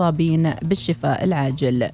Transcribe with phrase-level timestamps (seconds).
[0.00, 1.90] المصابين بالشفاء العاجل.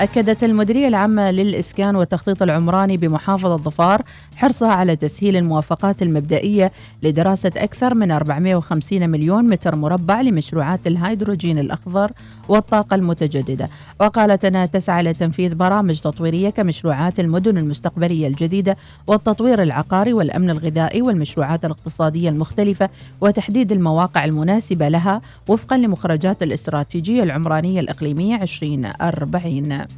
[0.00, 4.02] أكدت المديرية العامة للإسكان والتخطيط العمراني بمحافظة ظفار
[4.36, 12.10] حرصها على تسهيل الموافقات المبدئية لدراسة أكثر من 450 مليون متر مربع لمشروعات الهيدروجين الأخضر
[12.48, 13.70] والطاقة المتجددة.
[14.00, 18.76] وقالت أنها تسعى لتنفيذ برامج تطويرية كمشروعات المدن المستقبلية الجديدة
[19.06, 22.88] والتطوير العقاري والأمن الغذائي والمشروعات الاقتصادية المختلفة
[23.20, 29.89] وتحديد المواقع المناسبة لها وفقا لمخرجات الاستراتيجية العمرانية الإقليمية 2040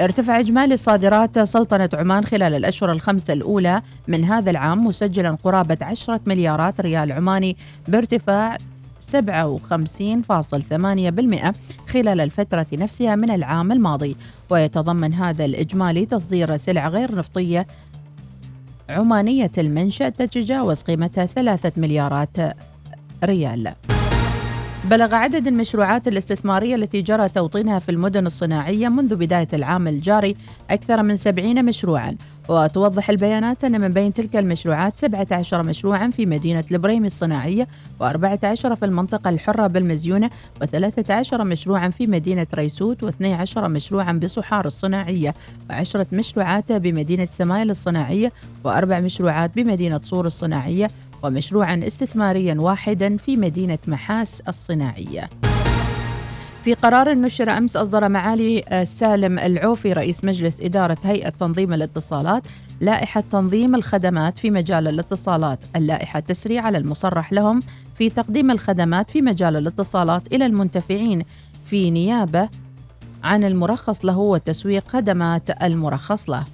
[0.00, 6.20] ارتفع إجمالي صادرات سلطنة عمان خلال الأشهر الخمسة الأولى من هذا العام مسجلا قرابة 10
[6.26, 7.56] مليارات ريال عماني
[7.88, 8.60] بارتفاع 57.8%
[11.88, 14.16] خلال الفترة نفسها من العام الماضي.
[14.50, 17.66] ويتضمن هذا الإجمالي تصدير سلع غير نفطية
[18.88, 22.36] عمانية المنشأ تتجاوز قيمتها ثلاثة مليارات
[23.24, 23.72] ريال.
[24.90, 30.36] بلغ عدد المشروعات الاستثمارية التي جرى توطينها في المدن الصناعية منذ بداية العام الجاري
[30.70, 32.16] أكثر من 70 مشروعا.
[32.48, 37.68] وتوضح البيانات أن من بين تلك المشروعات 17 مشروعا في مدينة البريمي الصناعية
[38.00, 40.30] و14 في المنطقة الحرة بالمزيونة
[40.64, 45.34] و13 مشروعا في مدينة ريسوت و12 مشروعا بصحار الصناعية
[45.72, 48.32] و10 مشروعات بمدينة سمايل الصناعية
[48.64, 50.90] وأربع مشروعات بمدينة صور الصناعية
[51.22, 55.30] ومشروعا استثماريا واحدا في مدينة محاس الصناعية.
[56.64, 62.42] في قرار نشر أمس أصدر معالي سالم العوفي رئيس مجلس إدارة هيئة تنظيم الاتصالات
[62.80, 67.62] لائحة تنظيم الخدمات في مجال الاتصالات اللائحة تسري على المصرح لهم
[67.94, 71.24] في تقديم الخدمات في مجال الاتصالات إلى المنتفعين.
[71.64, 72.48] في نيابة
[73.24, 76.44] عن المرخص له وتسويق خدمات المرخص له.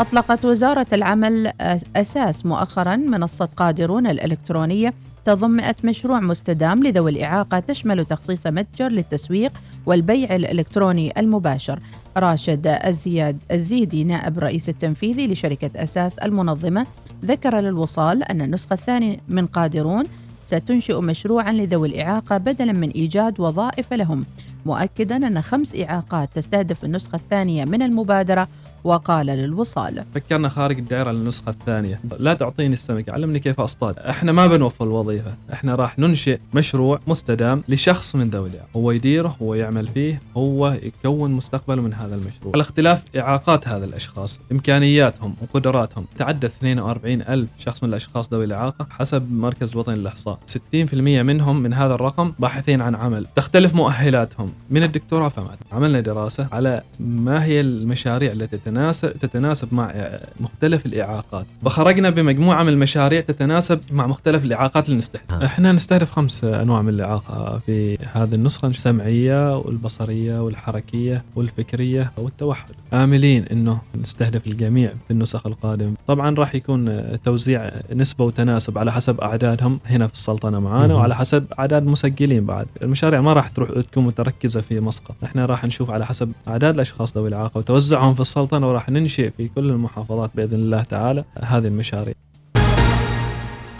[0.00, 1.52] أطلقت وزارة العمل
[1.96, 9.52] أساس مؤخرا منصة قادرون الإلكترونية تضم 100 مشروع مستدام لذوي الإعاقة تشمل تخصيص متجر للتسويق
[9.86, 11.80] والبيع الإلكتروني المباشر.
[12.16, 16.86] راشد الزياد الزيدي نائب رئيس التنفيذي لشركة أساس المنظمة
[17.24, 20.04] ذكر للوصال أن النسخة الثانية من قادرون
[20.44, 24.24] ستنشئ مشروعا لذوي الإعاقة بدلا من إيجاد وظائف لهم.
[24.66, 28.48] مؤكدا أن خمس إعاقات تستهدف النسخة الثانية من المبادرة
[28.84, 30.04] وقال للوصال.
[30.14, 32.00] فكرنا خارج الدائرة للنسخة الثانية.
[32.18, 33.98] لا تعطيني السمكة علمني كيف أصطاد.
[33.98, 35.34] إحنا ما بنوفر الوظيفة.
[35.52, 40.78] إحنا راح ننشئ مشروع مستدام لشخص من ذوي الإعاقة هو يديره هو يعمل فيه هو
[40.82, 42.52] يكون مستقبله من هذا المشروع.
[42.54, 48.86] على اختلاف إعاقات هذا الأشخاص إمكانياتهم وقدراتهم تعدى 42 ألف شخص من الأشخاص ذوي الإعاقة
[48.90, 50.38] حسب مركز الوطني للإحصاء.
[50.46, 53.26] 60% منهم من هذا الرقم باحثين عن عمل.
[53.36, 54.52] تختلف مؤهلاتهم.
[54.70, 59.92] من الدكتوراه فما عملنا دراسة على ما هي المشاريع التي تتناسب تتناسب مع
[60.40, 61.46] مختلف الإعاقات.
[61.64, 65.32] وخرجنا بمجموعة من المشاريع تتناسب مع مختلف الإعاقات اللي نستهدف.
[65.32, 65.44] آه.
[65.44, 67.58] إحنا نستهدف خمس أنواع من الإعاقة.
[67.66, 72.74] في هذه النسخة السمعية والبصرية والحركية والفكرية والتوحد.
[72.92, 75.94] آملين إنه نستهدف الجميع في النسخ القادمة.
[76.06, 79.80] طبعا راح يكون توزيع نسبة وتناسب على حسب أعدادهم.
[79.86, 80.94] هنا في السلطنة معانا.
[80.94, 82.66] وعلى حسب أعداد مسجلين بعد.
[82.82, 85.14] المشاريع ما راح تروح تكون متركزة في مسقط.
[85.24, 88.59] إحنا راح نشوف على حسب أعداد الأشخاص ذوي الإعاقة وتوزعهم في السلطنة.
[88.60, 92.14] السلطنة وراح ننشئ في كل المحافظات بإذن الله تعالى هذه المشاريع.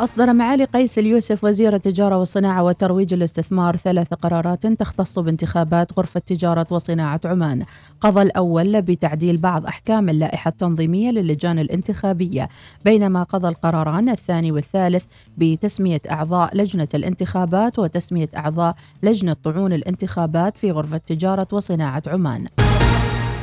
[0.00, 6.66] أصدر معالي قيس اليوسف وزير التجارة والصناعة وترويج الاستثمار ثلاث قرارات تختص بانتخابات غرفة تجارة
[6.70, 7.64] وصناعة عمان.
[8.00, 12.48] قضى الأول بتعديل بعض أحكام اللائحة التنظيمية للجان الانتخابية
[12.84, 15.04] بينما قضى القراران الثاني والثالث
[15.38, 22.46] بتسمية أعضاء لجنة الانتخابات وتسمية أعضاء لجنة طعون الانتخابات في غرفة تجارة وصناعة عمان.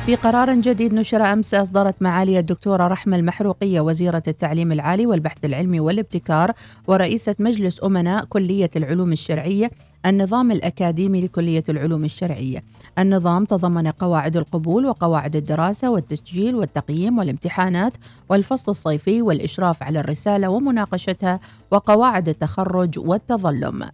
[0.08, 5.80] في قرار جديد نشر أمس أصدرت معالي الدكتورة رحمة المحروقية وزيرة التعليم العالي والبحث العلمي
[5.80, 6.52] والابتكار
[6.86, 9.70] ورئيسة مجلس أمناء كلية العلوم الشرعية
[10.06, 12.62] النظام الأكاديمي لكلية العلوم الشرعية.
[12.98, 17.96] النظام تضمن قواعد القبول وقواعد الدراسة والتسجيل والتقييم والامتحانات
[18.28, 23.88] والفصل الصيفي والإشراف على الرسالة ومناقشتها وقواعد التخرج والتظلم.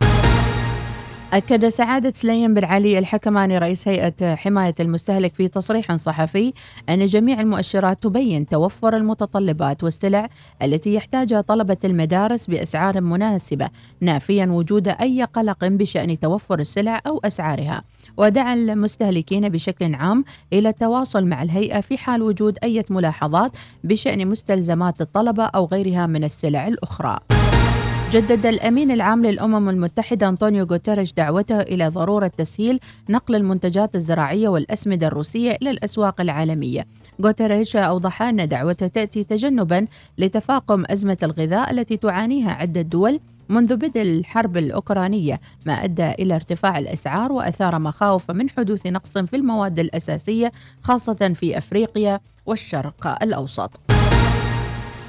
[1.35, 6.53] أكد سعادة سليم بن علي الحكماني رئيس هيئة حماية المستهلك في تصريح صحفي
[6.89, 10.29] أن جميع المؤشرات تبين توفر المتطلبات والسلع
[10.63, 13.69] التي يحتاجها طلبة المدارس بأسعار مناسبة
[14.01, 17.83] نافيا وجود أي قلق بشأن توفر السلع أو أسعارها.
[18.17, 23.53] ودعا المستهلكين بشكل عام إلى التواصل مع الهيئة في حال وجود أي ملاحظات
[23.85, 27.19] بشأن مستلزمات الطلبة أو غيرها من السلع الأخرى.
[28.15, 35.07] جدد الأمين العام للأمم المتحدة أنطونيو غوتيريش دعوته إلى ضرورة تسهيل نقل المنتجات الزراعية والأسمدة
[35.07, 36.87] الروسية إلى الأسواق العالمية.
[37.23, 39.87] غوتيريش أوضح أن دعوته تأتي تجنبا
[40.19, 46.79] لتفاقم أزمة الغذاء التي تعانيها عدة دول منذ بدء الحرب الأوكرانية ما أدى إلى ارتفاع
[46.79, 50.53] الأسعار وأثار مخاوف من حدوث نقص في المواد الأساسية
[50.83, 53.94] خاصة في أفريقيا والشرق الأوسط.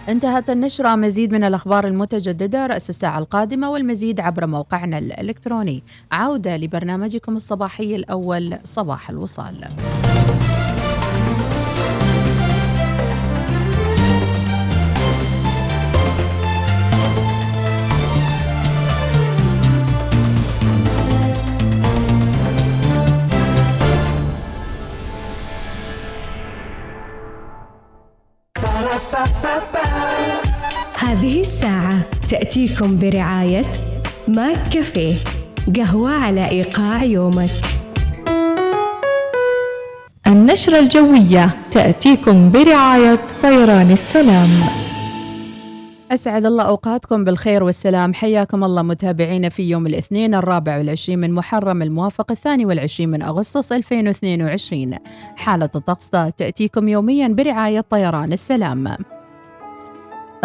[0.09, 5.83] انتهت النشرة مزيد من الأخبار المتجددة رأس الساعة القادمة والمزيد عبر موقعنا الإلكتروني.
[6.11, 9.67] عودة لبرنامجكم الصباحي الأول صباح الوصال.
[31.05, 31.99] هذه الساعة
[32.29, 33.63] تأتيكم برعاية
[34.27, 35.15] ماك كافيه
[35.75, 37.49] قهوة على إيقاع يومك.
[40.27, 44.49] النشرة الجوية تأتيكم برعاية طيران السلام.
[46.11, 48.13] أسعد الله أوقاتكم بالخير والسلام.
[48.13, 53.71] حياكم الله متابعينا في يوم الاثنين الرابع والعشرين من محرم الموافق الثاني والعشرين من أغسطس
[53.71, 54.95] 2022
[55.35, 58.97] حالة الطقس تأتيكم يوميا برعاية طيران السلام.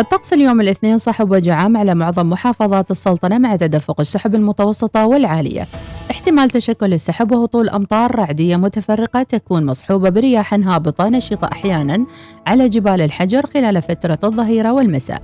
[0.01, 5.67] الطقس اليوم الاثنين صحب وجعام على معظم محافظات السلطنة مع تدفق السحب المتوسطة والعالية.
[6.11, 12.07] احتمال تشكل السحب وهطول أمطار رعدية متفرقة تكون مصحوبة برياح هابطة نشطة أحيانا
[12.47, 15.23] على جبال الحجر خلال فترة الظهيرة والمساء.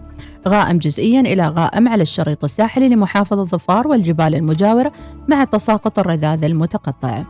[0.49, 4.93] غائم جزئيا إلى غائم على الشريط الساحلي لمحافظة ظفار والجبال المجاورة
[5.29, 7.25] مع تساقط الرذاذ المتقطع.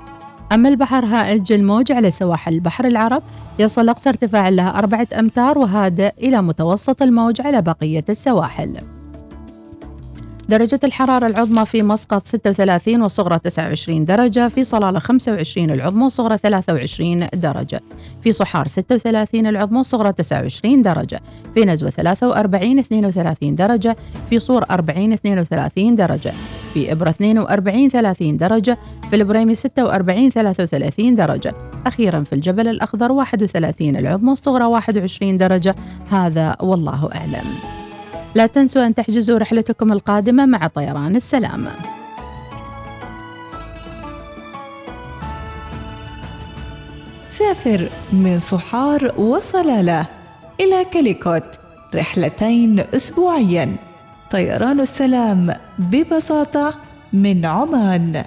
[0.53, 3.23] أما البحر هائج الموج على سواحل البحر العرب
[3.59, 8.96] يصل أقصى ارتفاع لها أربعة أمتار وهادئ إلى متوسط الموج على بقية السواحل.
[10.49, 17.29] درجة الحرارة العظمى في مسقط 36 والصغرى 29 درجة في صلالة 25 العظمى والصغرى 23
[17.35, 17.81] درجة.
[18.23, 21.21] في صحار 36 العظمى والصغرى 29 درجة.
[21.55, 23.97] في نزوة 43 32 درجة.
[24.31, 26.33] في صور 40 32 درجة.
[26.75, 28.79] في إبرة 42 30 درجة.
[29.11, 31.55] في البريمي 46 33 درجة.
[31.87, 35.75] أخيرا في الجبل الأخضر 31 العظمى والصغرى 21 درجة.
[36.11, 37.76] هذا والله أعلم.
[38.37, 41.69] لا تنسوا أن تحجزوا رحلتكم القادمة مع طيران السلام.
[47.33, 50.07] سافر من صحار وصلالة
[50.61, 51.59] إلى كاليكوت
[51.95, 53.77] رحلتين أسبوعيا.
[54.31, 56.75] طيران السلام ببساطة
[57.13, 58.25] من عمان.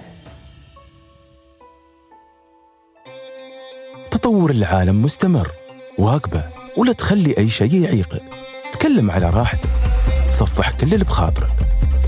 [4.10, 5.48] تطور العالم مستمر
[5.98, 6.44] واقبة
[6.76, 8.22] ولا تخلي أي شيء يعيقك.
[8.72, 9.79] تكلم على راحتك.
[10.40, 11.52] تصفح كل اللي بخاطرك.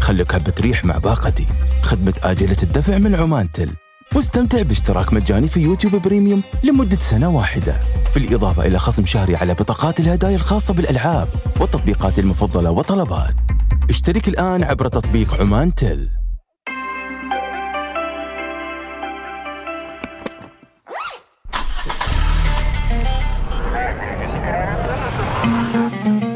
[0.00, 1.46] خليك هبة ريح مع باقتي.
[1.82, 3.70] خدمة آجلة الدفع من عمان تل
[4.14, 7.76] واستمتع باشتراك مجاني في يوتيوب بريميوم لمدة سنة واحدة.
[8.14, 11.28] بالإضافة إلى خصم شهري على بطاقات الهدايا الخاصة بالألعاب
[11.60, 13.34] والتطبيقات المفضلة وطلبات
[13.90, 16.08] اشترك الآن عبر تطبيق عمان تل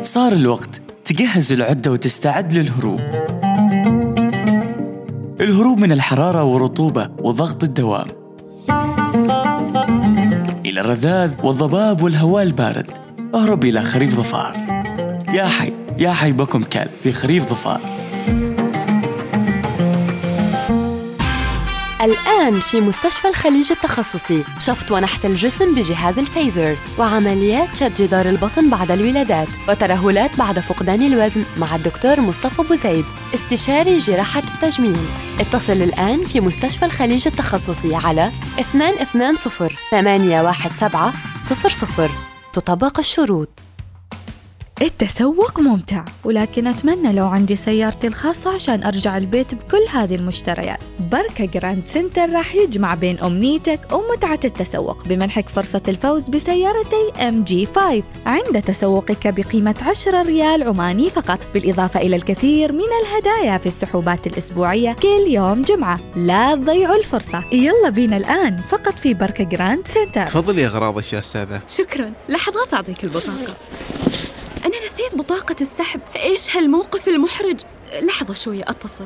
[0.02, 3.00] صار الوقت تجهز العدة وتستعد للهروب.
[5.40, 8.06] الهروب من الحرارة والرطوبة وضغط الدوام.
[10.66, 12.90] إلى الرذاذ والضباب والهواء البارد
[13.34, 14.52] أهرب إلى خريف ظفار.
[15.34, 17.80] يا حي يا حي بكم كلب في خريف ظفار.
[22.06, 24.44] الآن في مستشفى الخليج التخصصي.
[24.60, 31.44] شفط ونحت الجسم بجهاز الفيزر وعمليات شد جدار البطن بعد الولادات وترهلات بعد فقدان الوزن
[31.56, 34.98] مع الدكتور مصطفى بوزيد استشاري جراحة التجميل.
[35.40, 38.30] اتصل الآن في مستشفى الخليج التخصصي على
[38.74, 42.10] 220 817 00
[42.52, 43.65] تطبق الشروط.
[44.82, 50.78] التسوق ممتع ولكن أتمنى لو عندي سيارتي الخاصة عشان أرجع البيت بكل هذه المشتريات.
[51.12, 58.02] بركاء Grand Center راح يجمع بين أمنيتك ومتعة التسوق بمنحك فرصة الفوز بسيارتي MG 5
[58.26, 64.92] عند تسوقك بقيمة 10 ريال عماني فقط بالإضافة إلى الكثير من الهدايا في السحوبات الأسبوعية
[64.92, 66.00] كل يوم جمعة.
[66.16, 67.44] لا تضيعوا الفرصة.
[67.52, 71.62] يلا بينا الآن فقط في بركاء Grand Center تفضل يا غراض يا أستاذة.
[71.68, 72.12] شكرا.
[72.28, 73.56] لحظات أعطيك البطاقة.
[74.64, 76.00] أنا نسيت بطاقة السحب.
[76.16, 77.60] إيش هالموقف المحرج؟
[78.02, 79.04] لحظة شوية أتصل.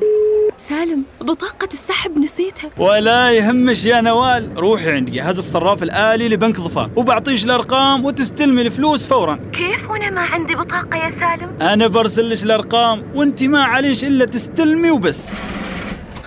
[0.57, 2.69] سالم بطاقة السحب نسيتها.
[2.77, 4.57] ولا يهمش يا نوال.
[4.57, 6.89] روحي عند جهاز الصراف الآلي لبنك ظفار.
[6.95, 9.39] وبعطيش الأرقام وتستلمي الفلوس فورا.
[9.53, 14.91] كيف وأنا ما عندي بطاقة يا سالم؟ أنا برسلش الأرقام وأنت ما عليش إلا تستلمي
[14.91, 15.29] وبس.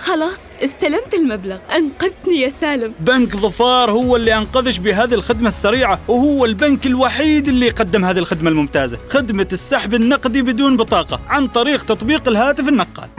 [0.05, 1.57] خلاص استلمت المبلغ.
[1.75, 2.93] أنقذتني يا سالم.
[2.99, 8.49] بنك ظفار هو اللي أنقذش بهذه الخدمة السريعة وهو البنك الوحيد اللي يقدم هذه الخدمة
[8.49, 8.97] الممتازة.
[9.09, 13.09] خدمة السحب النقدي بدون بطاقة عن طريق تطبيق الهاتف النقال.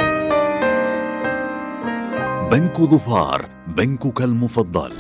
[2.50, 4.92] بنك ظفار بنكك المفضل.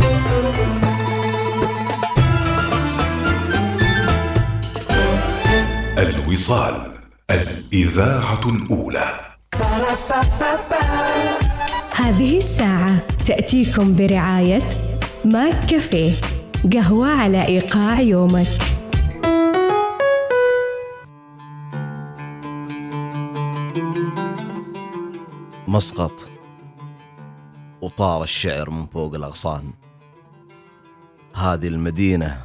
[5.98, 6.92] الوصال
[7.30, 9.20] الإذاعة الأولى.
[11.96, 14.62] هذه الساعة تأتيكم برعاية
[15.24, 16.12] ماك كافيه
[16.72, 18.46] قهوة على إيقاع يومك.
[25.68, 26.30] مسقط.
[27.82, 29.72] وطار الشعر من فوق الأغصان.
[31.34, 32.42] هذه المدينة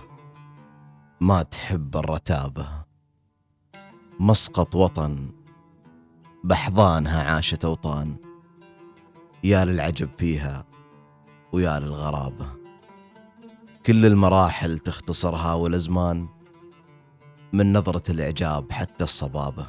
[1.22, 2.68] ما تحب الرتابة.
[4.20, 5.30] مسقط وطن
[6.44, 8.31] بحضانها عاشت أوطان
[9.44, 10.66] يا للعجب فيها
[11.52, 12.48] ويا للغرابة
[13.86, 16.28] كل المراحل تختصرها والأزمان
[17.54, 19.68] من نظرة الإعجاب حتى الصبابة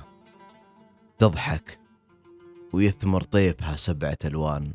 [1.19, 1.79] تضحك
[2.73, 4.75] ويثمر طيفها سبعة ألوان.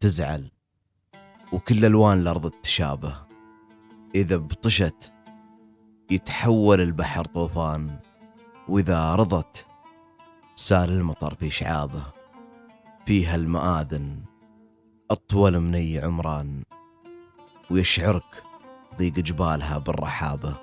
[0.00, 0.50] تزعل
[1.52, 3.26] وكل ألوان الأرض تشابه.
[4.14, 5.12] إذا بطشت
[6.10, 8.00] يتحول البحر طوفان
[8.68, 9.66] وإذا رضت
[10.56, 12.15] سال المطر في شعابه.
[13.06, 14.22] فيها المآذن
[15.10, 16.62] أطول من أي عمران
[17.70, 18.42] ويشعرك
[18.98, 20.54] ضيق جبالها بالرحابة.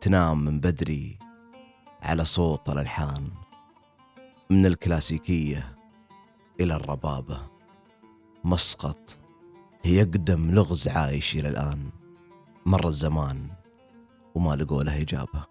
[0.00, 1.18] تنام من بدري
[2.02, 3.30] على صوت الألحان
[4.50, 5.76] من الكلاسيكية
[6.60, 7.38] إلى الربابة.
[8.44, 9.18] مسقط
[9.82, 11.90] هي أقدم لغز عايش إلى الآن.
[12.66, 13.48] مر الزمان
[14.34, 15.44] وما لقوا له إجابة.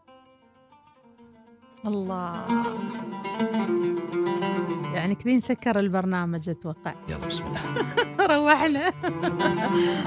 [1.86, 2.48] الله.
[5.08, 6.96] يعني كذي نسكر البرنامج أتوقع.
[7.10, 7.62] يلا بسم الله.
[8.36, 8.94] روحنا.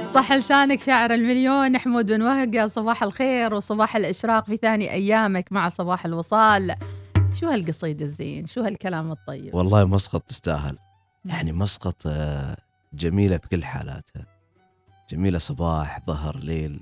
[0.08, 5.52] صح لسانك شاعر المليون حمود بن وهق يا صباح الخير وصباح الإشراق في ثاني أيامك
[5.52, 6.74] مع صباح الوصال.
[7.32, 10.78] شو هالقصيدة الزين؟ شو هالكلام الطيب؟ والله مسقط تستاهل.
[11.24, 12.56] يعني مسقط آه،
[12.92, 14.26] جميلة بكل حالاتها.
[15.10, 16.80] جميلة صباح ظهر ليل.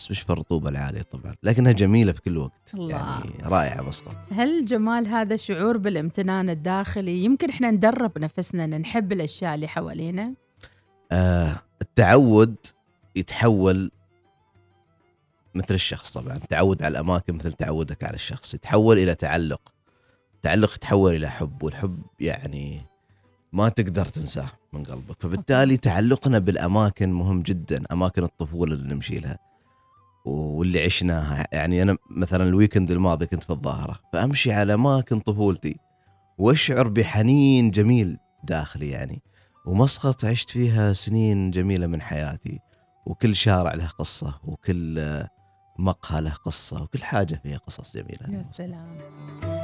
[0.00, 2.96] بس مش في الرطوبة العالية طبعا لكنها جميلة في كل وقت الله.
[2.96, 9.12] يعني رائعة مسقط هل جمال هذا شعور بالامتنان الداخلي يمكن إحنا ندرب نفسنا إن نحب
[9.12, 10.34] الأشياء اللي حوالينا؟
[11.12, 11.52] آه
[11.82, 12.56] التعود
[13.16, 13.90] يتحول
[15.54, 19.60] مثل الشخص طبعا تعود على الأماكن مثل تعودك على الشخص يتحول إلى تعلق
[20.34, 22.82] التعلق يتحول إلى حب والحب يعني
[23.52, 29.49] ما تقدر تنساه من قلبك فبالتالي تعلقنا بالأماكن مهم جدا أماكن الطفولة اللي نمشي لها.
[30.24, 31.46] واللي عشناها.
[31.52, 35.76] يعني أنا مثلا الويكند الماضي كنت في الظاهرة فأمشي على أماكن طفولتي
[36.38, 39.22] وأشعر بحنين جميل داخلي يعني
[39.66, 42.58] ومسقط عشت فيها سنين جميلة من حياتي
[43.06, 45.24] وكل شارع له قصة وكل
[45.78, 48.38] مقهى له قصة وكل حاجة فيها قصص جميلة.
[48.38, 48.98] يا سلام.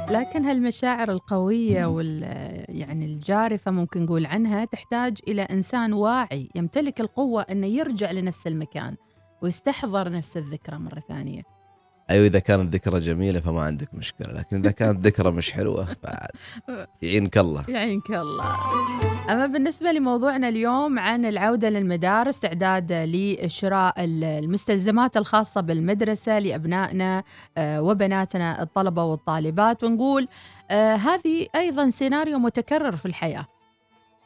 [0.09, 2.23] لكن هالمشاعر القوية وال
[2.69, 8.95] يعني الجارفة ممكن نقول عنها تحتاج إلى إنسان واعي يمتلك القوة أنه يرجع لنفس المكان.
[9.41, 11.57] ويستحضر نفس الذكرى مرة ثانية.
[12.09, 16.29] أيوة إذا كانت ذكرى جميلة فما عندك مشكلة لكن إذا كانت ذكرى مش حلوة بعد.
[17.01, 17.65] يعينك الله.
[17.67, 18.55] يعينك الله.
[19.29, 27.23] أما بالنسبة لموضوعنا اليوم عن العودة للمدارس استعداد لشراء المستلزمات الخاصة بالمدرسة لأبنائنا
[27.57, 30.27] آه، وبناتنا الطلبة والطالبات ونقول
[30.71, 33.45] آه، هذه أيضا سيناريو متكرر في الحياة.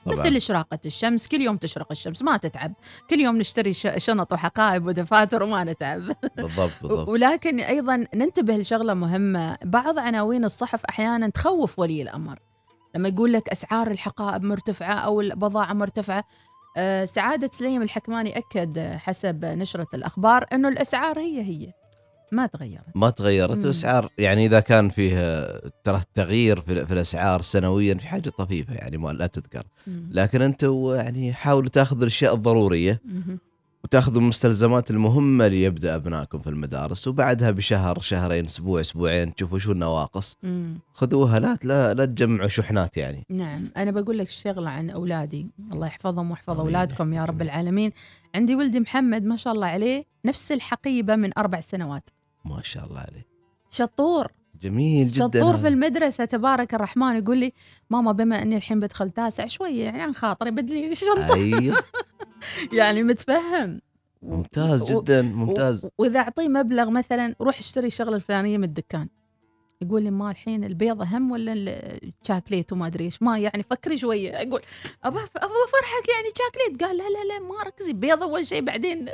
[0.05, 0.19] طبعاً.
[0.19, 2.73] مثل إشراقة الشمس كل يوم تشرق الشمس ما تتعب.
[3.09, 6.01] كل يوم نشتري شنط وحقائب ودفاتر وما نتعب.
[6.37, 7.07] بالضبط بالضبط.
[7.07, 9.57] ولكن أيضا ننتبه لشغلة مهمة.
[9.63, 12.39] بعض عناوين الصحف أحيانا تخوف ولي الأمر.
[12.95, 16.23] لما يقول لك أسعار الحقائب مرتفعة أو البضاعة مرتفعة
[16.77, 21.71] آه، سعادة سليم الحكماني اكد آه، حسب نشرة الأخبار إنه الأسعار هي هي.
[22.31, 23.63] ما تغيرت ما تغيرت مم.
[23.63, 25.17] الأسعار يعني إذا كان فيه
[25.83, 30.09] ترى التغيير في, في الأسعار سنويا في حاجة طفيفة يعني ما لا تذكر مم.
[30.11, 33.39] لكن أنتم يعني حاولوا تاخذوا الأشياء الضرورية مهم.
[33.83, 40.37] وتاخذوا المستلزمات المهمة ليبدأ أبنائكم في المدارس وبعدها بشهر شهرين أسبوع أسبوعين تشوفوا شو النواقص
[40.43, 40.79] مم.
[40.93, 45.87] خذوها لا لا لا تجمعوا شحنات يعني نعم أنا بقول لك شغلة عن أولادي الله
[45.87, 46.65] يحفظهم ويحفظ آمين.
[46.65, 47.91] أولادكم يا رب العالمين
[48.35, 52.09] عندي ولدي محمد ما شاء الله عليه نفس الحقيبة من أربع سنوات
[52.45, 53.25] ما شاء الله عليه.
[53.71, 54.27] شطور.
[54.61, 55.39] جميل جدا.
[55.39, 55.57] شطور.
[55.57, 57.53] في المدرسة تبارك الرحمن يقول لي
[57.89, 61.33] ماما بما أني الحين بدخل تاسع شوية يعني عن خاطري بدلي شنطة.
[61.33, 61.83] أيوه.
[62.79, 63.81] يعني متفهم.
[64.23, 69.07] ممتاز جدا ممتاز و- وإذا أعطيه مبلغ مثلا روح اشتري الشغلة الفلانية من الدكان.
[69.81, 73.21] يقول لي ما الحين البيض أهم ولا الشاكليت وما أدري إيش.
[73.21, 74.35] ما يعني فكري شوية.
[74.35, 74.61] أقول
[75.03, 76.83] ابى ابى فرحك يعني شاكليت.
[76.83, 79.07] قال لا لا لا ما ركزي بيض أول شيء بعدين.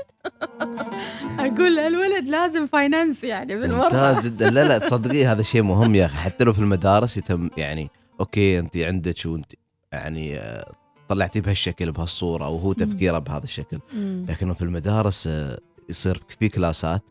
[1.39, 4.49] أقول الولد لازم finance يعني بالمرة ممتاز جدا.
[4.49, 6.17] لا لا تصدقيه هذا شيء مهم يا أخي.
[6.17, 9.53] حتى لو في المدارس يتم يعني okay أنت عندك وأنت
[9.91, 10.71] يعني آه،
[11.07, 13.79] طلعتيه بهالشكل بهالصورة أو هو تفكيره بهذا الشكل.
[13.93, 14.25] مم.
[14.29, 15.59] لكنه في المدارس آه،
[15.89, 17.01] يصير في كلاسات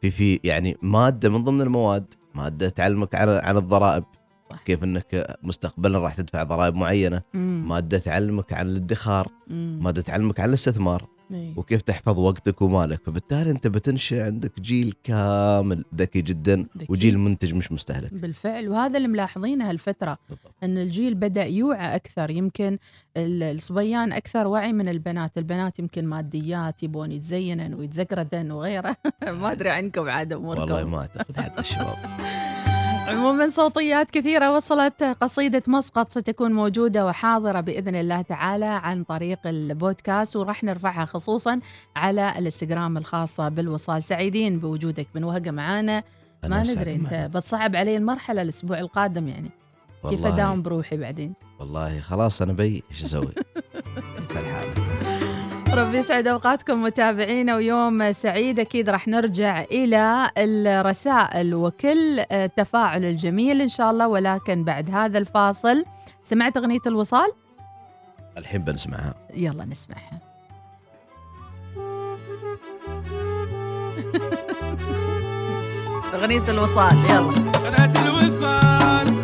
[0.00, 4.04] في في يعني مادة من ضمن المواد ماده تعلمك عن عن الضرائب.
[4.64, 7.22] كيف إنك مستقبلا راح تدفع ضرائب معينة.
[7.34, 7.64] مم.
[7.68, 9.28] ماده تعلمك عن الادخار.
[9.48, 9.78] مم.
[9.82, 11.06] ماده تعلمك عن الاستثمار.
[11.32, 11.52] إيه.
[11.58, 13.00] وكيف تحفظ وقتك ومالك.
[13.06, 16.86] فبالتالي أنت بتنشئ عندك جيل كامل ذكي جدا ذكي.
[16.88, 18.14] وجيل منتج مش مستهلك.
[18.14, 18.68] بالفعل.
[18.68, 20.18] وهذا اللي ملاحظينه هالفترة
[20.62, 22.30] أن الجيل بدأ يوعى أكثر.
[22.30, 22.78] يمكن
[23.16, 25.38] ال- الصبيان أكثر وعي من البنات.
[25.38, 28.96] البنات يمكن ماديات يبون يتزينن ويتزقردن وغيره.
[29.40, 30.60] ما أدري عنكم عاد أموركم.
[30.60, 31.96] والله ما أعتقد حتى الشباب.
[33.06, 40.36] عموما صوتيات كثيرة وصلت قصيدة مسقط ستكون موجودة وحاضرة بإذن الله تعالى عن طريق البودكاست
[40.36, 41.60] وراح نرفعها خصوصا
[41.96, 44.02] على الإنستغرام الخاصة بالوصال.
[44.02, 46.02] سعيدين بوجودك بن وهقة معانا.
[46.42, 47.30] ما أنا ندري أنت.
[47.36, 49.50] بتصعب علي المرحلة الأسبوع القادم يعني.
[50.10, 53.28] كيف أداوم بروحي بعدين؟ والله خلاص أنا بي إيش أسوي؟
[54.30, 54.85] فالحال
[55.76, 63.68] ربي يسعد أوقاتكم متابعينا ويوم سعيد أكيد راح نرجع إلى الرسائل وكل التفاعل الجميل إن
[63.68, 65.84] شاء الله ولكن بعد هذا الفاصل
[66.22, 67.32] سمعت أغنية الوصال؟
[68.38, 69.14] الحين بنسمعها.
[69.34, 70.20] يلا نسمعها.
[76.14, 77.32] أغنية الوصال يلا.
[77.70, 79.15] بنات الوصال.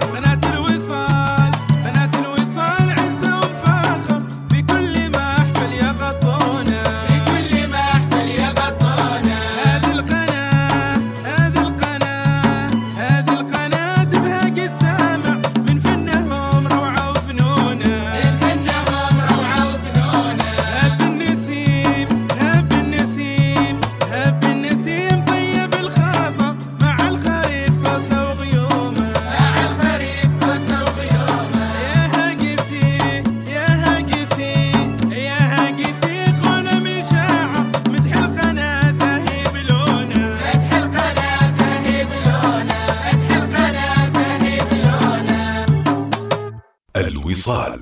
[47.52, 47.80] الوصال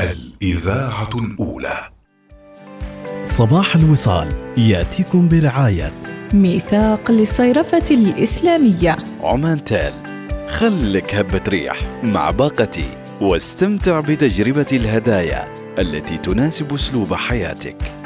[0.00, 1.88] الإذاعة الأولى.
[3.24, 5.92] صباح الوصال يأتيكم برعاية.
[6.34, 8.96] ميثاق للصيرفة الإسلامية.
[9.22, 9.92] عمان تال
[10.48, 17.97] خلك هبة ريح مع باقتي واستمتع بتجربة الهدايا التي تناسب أسلوب حياتك.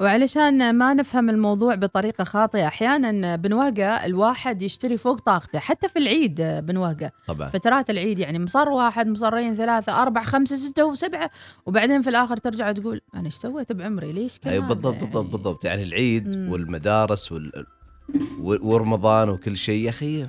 [0.00, 6.42] وعلشان ما نفهم الموضوع بطريقة خاطئة أحيانا بنواقة الواحد يشتري فوق طاقته حتى في العيد
[6.42, 7.48] بنواقة طبعا.
[7.48, 11.30] فترات العيد يعني مصر واحد مصرين ثلاثة أربعة خمسة ستة وسبعة
[11.66, 15.64] وبعدين في الآخر ترجع تقول أنا إيش سويت بعمري؟ ليش كذا؟ أيوه بالضبط بالضبط بالضبط.
[15.64, 16.52] يعني العيد مم.
[16.52, 17.52] والمدارس وال...
[18.40, 20.26] و- ورمضان وكل شيء يا أخي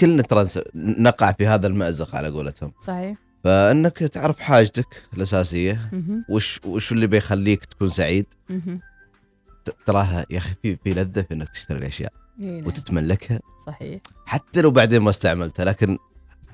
[0.00, 2.72] كلنا ترى نقع في هذا المأزق على قولتهم.
[2.86, 3.18] صحيح.
[3.44, 5.90] فإنك تعرف حاجتك الأساسية.
[6.28, 8.26] وش وش اللي بيخليك تكون سعيد؟
[9.86, 12.66] تراها يا أخي في في لذة في إنك تشتري الأشياء إيه نعم.
[12.66, 13.40] وتتملكها.
[13.66, 14.00] صحيح.
[14.26, 15.98] حتى لو بعدين ما استعملتها لكن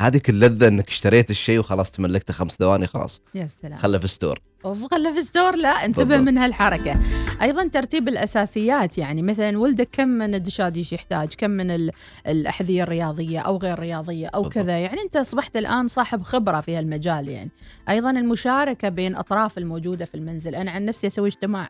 [0.00, 3.20] هذيك اللذة إنك اشتريت الشيء وخلاص تملكته خمس ثواني خلاص.
[3.34, 3.78] يا سلام.
[3.78, 6.26] خله في store وخله في store لا انتبه بالضبط.
[6.28, 7.00] من هالحركة
[7.42, 11.90] أيضا ترتيب الأساسيات يعني مثلا ولدك كم من الدشاديش يحتاج؟ كم من ال-
[12.26, 17.28] الأحذية الرياضية أو غير رياضية أو كذا؟ يعني أنت أصبحت الآن صاحب خبرة في هالمجال
[17.28, 17.50] يعني.
[17.88, 20.54] أيضا المشاركة بين أطراف الموجودة في المنزل.
[20.54, 21.68] أنا عن نفسي أسوي اجتماع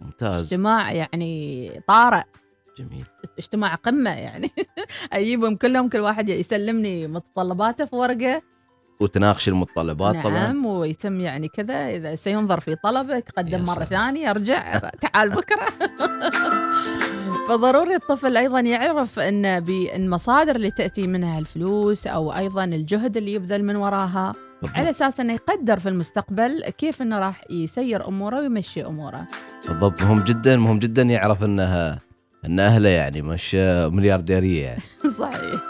[0.00, 0.44] ممتاز.
[0.44, 2.22] اجتماع يعني طارئ.
[2.78, 3.04] جميل.
[3.38, 4.50] اجتماع قمة يعني.
[5.12, 8.42] أجيبهم كلهم كل واحد يسلمني متطلباته في ورقة.
[9.00, 11.88] وتناقش المتطلبات نعم طبعا ويتم يعني كذا.
[11.96, 13.84] إذا سينظر في طلبك قدم سلام.
[13.86, 14.78] ثانية أرجع.
[15.02, 15.66] تعال بكرة.
[17.50, 23.64] فضروري الطفل أيضا يعرف أن بالمصادر اللي تأتي منها الفلوس أو أيضا الجهد اللي يبذل
[23.64, 24.32] من وراها.
[24.74, 29.26] على أساس أنه يقدر في المستقبل كيف أنه راح يسير أموره ويمشي أموره.
[29.68, 30.02] بالضبط.
[30.02, 31.98] مهم جدا مهم جدا يعرف انها
[32.44, 33.54] إن أهله يعني مش
[33.92, 34.82] مليارديرية يعني.
[35.18, 35.60] صحيح.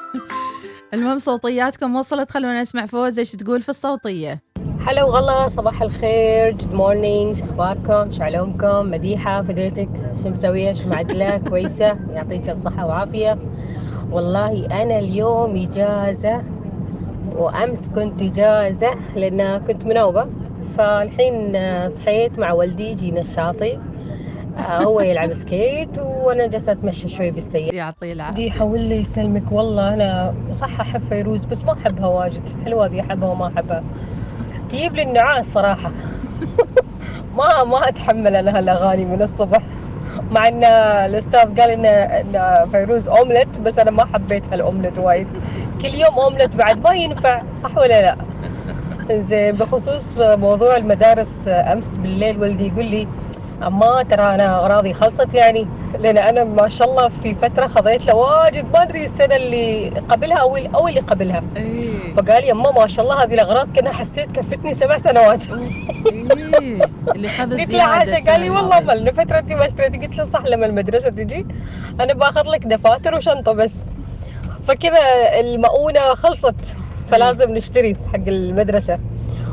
[0.94, 2.30] المهم صوتياتكم وصلت.
[2.30, 3.18] خلونا نسمع فوز.
[3.18, 4.49] إيش تقول في الصوتية؟
[4.86, 9.88] هلا وغلا صباح الخير good morning شو أخباركم؟ شو علومكم؟ مديحة فديتك؟
[10.22, 13.36] شو مسوية؟ شو معدله كويسة؟ يعطيك الصحه وعافية.
[14.12, 16.42] والله أنا اليوم إجازة
[17.36, 20.24] وأمس كنت إجازة لأن كنت منوبة.
[20.76, 21.56] فالحين
[21.88, 23.78] صحيت مع والدي جينا الشاطئ.
[24.58, 27.74] آه، هو يلعب skate وأنا جالسة أتمشى شوي بالسيارة.
[27.76, 28.36] يعطيه العافية.
[28.36, 29.52] دي حول لي يسلمك.
[29.52, 32.42] والله أنا صح احب فيروز بس ما أحبها واجد.
[32.64, 33.82] حلوة دي أحبها وما أحبها.
[34.72, 35.90] تجيب لي النعاس صراحة.
[37.38, 39.60] ما ما أتحمل أنا هالأغاني من الصبح.
[40.30, 45.26] مع إن الأستاذ قال ان إن فيروز أومليت بس أنا ما حبيت هالأومليت وايد.
[45.82, 48.16] كل يوم أومليت بعد ما ينفع صح ولا لا؟
[49.20, 53.08] زين بخصوص موضوع المدارس أمس بالليل ولدي يقول لي
[53.66, 55.66] أما ترى أنا اغراضي خلصت يعني
[55.98, 60.36] لأن أنا ما شاء الله في فترة خذيت له واجد ما أدري السنة اللي قبلها
[60.38, 61.90] أو أو اللي قبلها إيه.
[62.16, 66.88] فقال يا أما ما شاء الله هذه الأغراض كنا حسيت كفتني سبع سنوات إيه.
[67.14, 67.28] اللي
[67.64, 68.80] قلت له السنة قال لي والله.
[68.80, 71.46] ما لنا فترتي ما اشتريتي قلت له صح لما المدرسة تجي
[72.00, 73.80] أنا باخذ لك دفاتر وشنطة بس
[74.68, 74.98] فكذا
[75.40, 76.76] المؤونة خلصت
[77.10, 78.98] فلازم نشتري حق المدرسة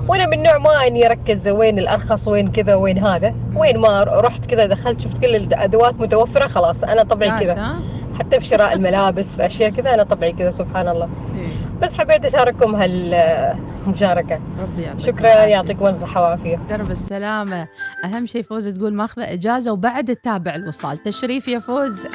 [0.08, 3.34] وأنا من نوع ما اني اركز وين الارخص وين كذا وين هذا.
[3.56, 7.76] وين ما رحت كذا دخلت شفت كل الادوات متوفرة خلاص أنا طبعي كذا؟
[8.20, 11.10] حتى في شراء الملابس في أشياء كذا أنا طبعي كذا سبحان الله.
[11.40, 11.48] إيه.
[11.82, 14.40] بس حبيت أشارككم هالمشاركة.
[14.62, 17.68] ربي يعطيك شكرا يعطيكم الصحه والعافيه درب السلامة.
[18.06, 21.04] أهم شيء فوز تقول ماخذة إجازة وبعد تتابع الوصال.
[21.04, 22.08] تشريف يا فوز.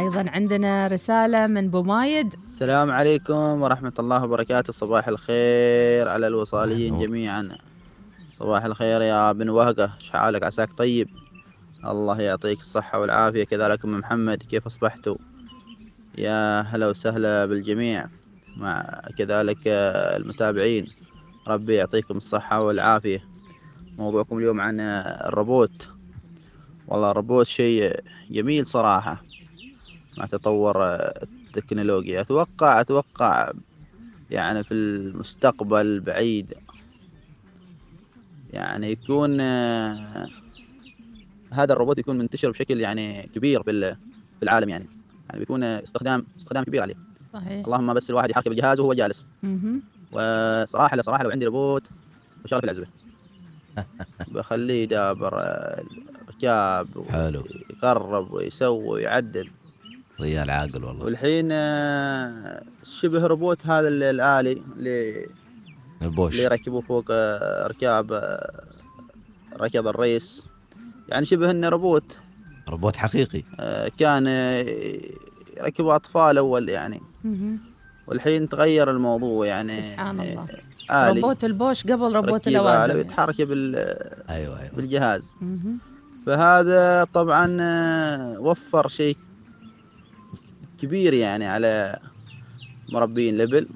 [0.00, 4.72] أيضا عندنا رسالة من بومايد السلام عليكم ورحمة الله وبركاته.
[4.72, 7.48] صباح الخير على الوصاليين جميعا.
[8.32, 9.92] صباح الخير يا بن وهقة.
[9.98, 11.08] شحالك عساك طيب؟
[11.84, 13.44] الله يعطيك الصحة والعافية.
[13.44, 14.42] كذلك أم محمد.
[14.42, 15.16] كيف أصبحتوا؟
[16.18, 18.06] يا هلا وسهلا بالجميع.
[18.56, 20.88] مع كذلك آه، المتابعين.
[21.48, 23.24] ربي يعطيكم الصحة والعافية.
[23.98, 25.88] موضوعكم اليوم عن آه، الروبوت.
[26.88, 29.29] والله الروبوت شيء جميل صراحة.
[30.16, 32.20] مع تطور التكنولوجيا.
[32.20, 33.52] أتوقع أتوقع
[34.30, 36.54] يعني في المستقبل البعيد
[38.50, 40.30] يعني يكون آه،
[41.52, 43.96] هذا الروبوت يكون منتشر بشكل يعني كبير بال-
[44.38, 44.88] في العالم يعني.
[45.28, 46.94] يعني بيكون استخدام استخدام كبير عليه.
[47.32, 47.66] صحيح.
[47.66, 49.26] اللهم بس الواحد يحركه بالجهاز وهو جالس.
[49.42, 49.82] مهم.
[50.12, 51.86] وصراحة لا صراحة لو عندي روبوت
[52.44, 52.86] بشغله في العزبة
[54.34, 55.42] بخليه يدابر
[56.22, 57.44] الركاب حلو.
[57.70, 59.50] يقرب ويسوي ويعدل.
[60.20, 61.04] ريال عاقل والله.
[61.04, 62.62] والحين آه،
[63.00, 65.26] شبه روبوت هذا ال- الآلي اللي
[66.02, 66.32] البوش.
[66.32, 68.64] اللي يركبوه فوق آه، ركاب آه،
[69.60, 70.42] ركض ال race.
[71.08, 72.16] يعني شبه إنه روبوت.
[72.68, 73.42] روبوت حقيقي.
[73.98, 74.26] كان
[75.56, 77.00] يركبوا أطفال أول يعني.
[78.06, 80.46] والحين تغير الموضوع يعني سبحان الله.
[80.90, 81.20] آلي.
[81.20, 83.76] روبوت البوش قبل روبوت الأوادم ويتحرك بال
[84.30, 84.70] أيوه أيوه.
[84.76, 85.28] بالجهاز.
[86.26, 87.56] فهذا طبعا
[88.38, 89.16] وفر شيء
[90.82, 91.98] كبير يعني على
[92.92, 93.66] مربين لبل.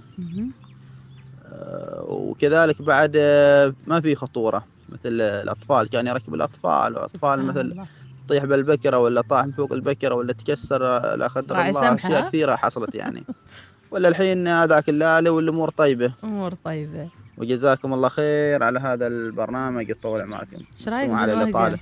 [1.47, 4.65] آه، وكذلك بعد آه، ما في خطورة.
[4.89, 7.87] مثل الأطفال كان يركب الأطفال وأطفال مثل الله.
[8.27, 12.57] تطيح بالبكرة ولا طاح من فوق البكرة ولا تكسر آه، لا قدر الله ها؟ كثيرة
[12.57, 13.25] حصلت يعني.
[13.91, 16.13] ولا الحين هذاك الآلة والأمور طيبة.
[16.25, 17.09] أمور طيبة.
[17.39, 20.57] وجزاكم الله خير على هذا البرنامج يطول عمركم.
[20.79, 21.79] إيش رايك على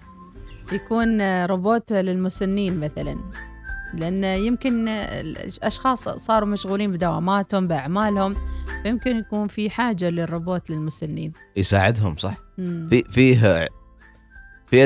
[0.73, 3.17] يكون روبوت للمسنين مثلا.
[3.95, 8.35] لأن يمكن الأشخاص صاروا مشغولين بدواماتهم بأعمالهم
[8.83, 12.89] فيمكن يكون في حاجة للروبوت للمسنين يساعدهم صح مم.
[12.91, 13.69] في فيه
[14.67, 14.79] في.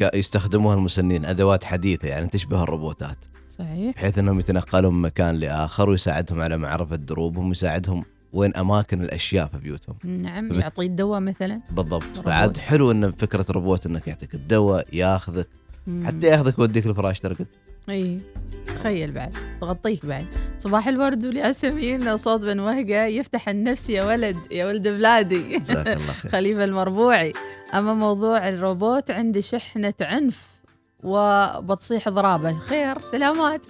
[0.00, 3.16] ك- يستخدموها المسنين أدوات حديثة يعني تشبه الروبوتات
[3.58, 9.46] صحيح بحيث إنهم يتنقلون من مكان لآخر ويساعدهم على معرفة دروبهم ويساعدهم وين أماكن الأشياء
[9.46, 12.24] في بيوتهم نعم فبت- يعطي الدواء مثلا بالضبط روبوت.
[12.24, 15.48] فعاد حلو إن فكرة روبوت إنك يعطيك الدواء ياخذك
[15.86, 16.06] مم.
[16.06, 17.46] حتى ياخذك يوديك الفراش ترقد
[17.90, 18.20] إي
[18.66, 20.26] تخيل بعد تغطيك بعد.
[20.58, 25.58] صباح الورد والياسمين صوت بن وهقة يفتح النفس يا ولد يا ولد بلادي.
[25.58, 26.32] جزاك الله خير.
[26.32, 27.32] خليفة المربوعي.
[27.74, 30.48] أما موضوع الروبوت عندي شحنة عنف
[31.04, 32.58] وبتصيح ضرابة.
[32.58, 33.60] خير سلامات.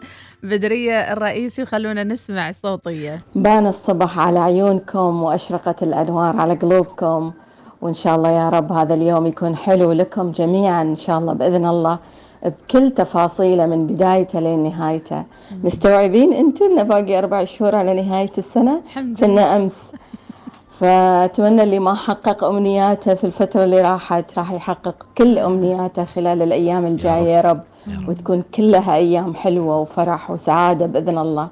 [0.42, 3.22] بدرية الرئيسي وخلونا نسمع صوتية.
[3.34, 7.32] بان الصبح على عيونكم وأشرقت الأنوار على قلوبكم
[7.80, 11.66] وإن شاء الله يا رب هذا اليوم يكون حلو لكم جميعا إن شاء الله بإذن
[11.66, 11.98] الله.
[12.44, 15.24] بكل تفاصيله من بدايته لين نهايته
[15.64, 19.92] مستوعبين أنتم إنه باقي أربع شهور على نهاية السنة؟ الحمد كنا أمس.
[20.80, 26.86] فأتمنى اللي ما حقق أمنياته في الفترة اللي راحت راح يحقق كل أمنياته خلال الأيام
[26.86, 27.60] الجاية يا رب.
[28.08, 31.48] وتكون كلها أيام حلوة وفرح وسعادة بإذن الله.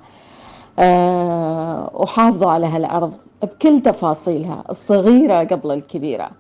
[0.79, 6.31] آه وحافظوا على هالأرض بكل تفاصيلها الصغيرة قبل الكبيرة.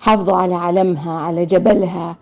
[0.00, 2.16] حافظوا على علمها على جبلها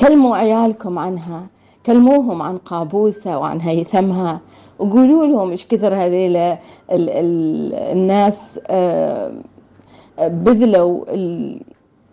[0.00, 1.46] كلموا عيالكم عنها
[1.86, 4.40] كلموهم عن قابوسة وعن هيثمها
[4.78, 6.58] وقولوا لهم إيش كثر هذيل ال-
[6.90, 9.32] ال- الناس آه،
[10.18, 11.60] بذلوا ال-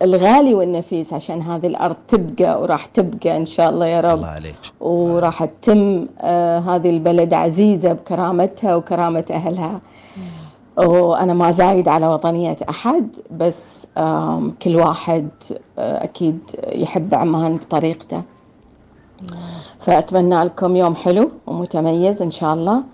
[0.02, 4.14] الغالي والنفيس عشان هذه الأرض تبقى وراح تبقى إن شاء الله يا رب.
[4.16, 4.54] الله عليك.
[4.80, 9.80] وراح تتم آه، هذه البلد عزيزة بكرامتها وكرامة أهلها.
[10.76, 13.86] وأنا ما زايد على وطنية أحد بس
[14.62, 15.28] كل واحد
[15.78, 18.22] آه، أكيد يحب عمان بطريقته.
[19.80, 22.84] فأتمنى لكم يوم حلو ومتميز إن شاء الله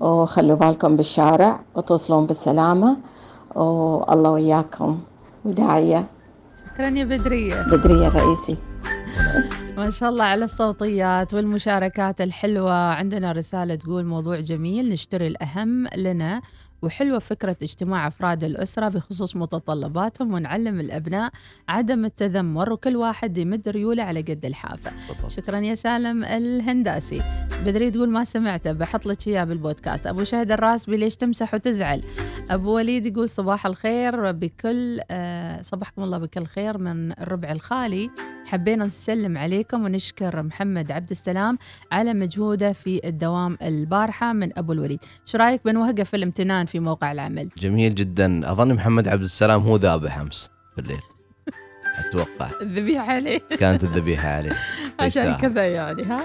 [0.00, 2.96] وخلوا بالكم بالشارع وتوصلون بالسلامة
[3.54, 5.00] والله وياكم.
[5.44, 6.06] وداعية.
[6.64, 7.62] شكرا يا بدرية.
[7.62, 8.56] بدرية الرئيسي.
[9.76, 12.72] ما شاء الله على الصوتيات والمشاركات الحلوة.
[12.72, 16.42] عندنا رسالة تقول موضوع جميل نشتري الأهم لنا.
[16.82, 21.32] وحلوة فكرة اجتماع أفراد الأسرة بخصوص متطلباتهم ونعلم الأبناء
[21.68, 24.92] عدم التذمر وكل واحد يمد ريوله على قد الحافة.
[25.28, 27.22] شكرا يا سالم الهنداسي.
[27.66, 30.06] بدري تقول ما سمعته بحط لك إياه بالبودكاست.
[30.06, 32.02] أبو شهد الراسبي ليش تمسح وتزعل؟
[32.50, 38.10] أبو وليد يقول صباح الخير بكل آه صباحكم الله بكل خير من الربع الخالي.
[38.52, 41.58] حبينا نسلم عليكم ونشكر محمد عبد السلام
[41.92, 45.00] على مجهوده في الدوام البارحة من أبو الوليد.
[45.24, 48.52] شو رأيك بنوقف الامتنان في موقع العمل؟ جميل جدا.
[48.52, 51.00] أظن محمد عبد السلام هو ذابح أمس بالليل.
[52.08, 52.50] أتوقع.
[52.62, 53.38] الذبيحة عليه.
[53.58, 54.56] كانت الذبيحة عليه.
[55.00, 55.34] عشان.
[55.34, 56.20] كذا يعني ها؟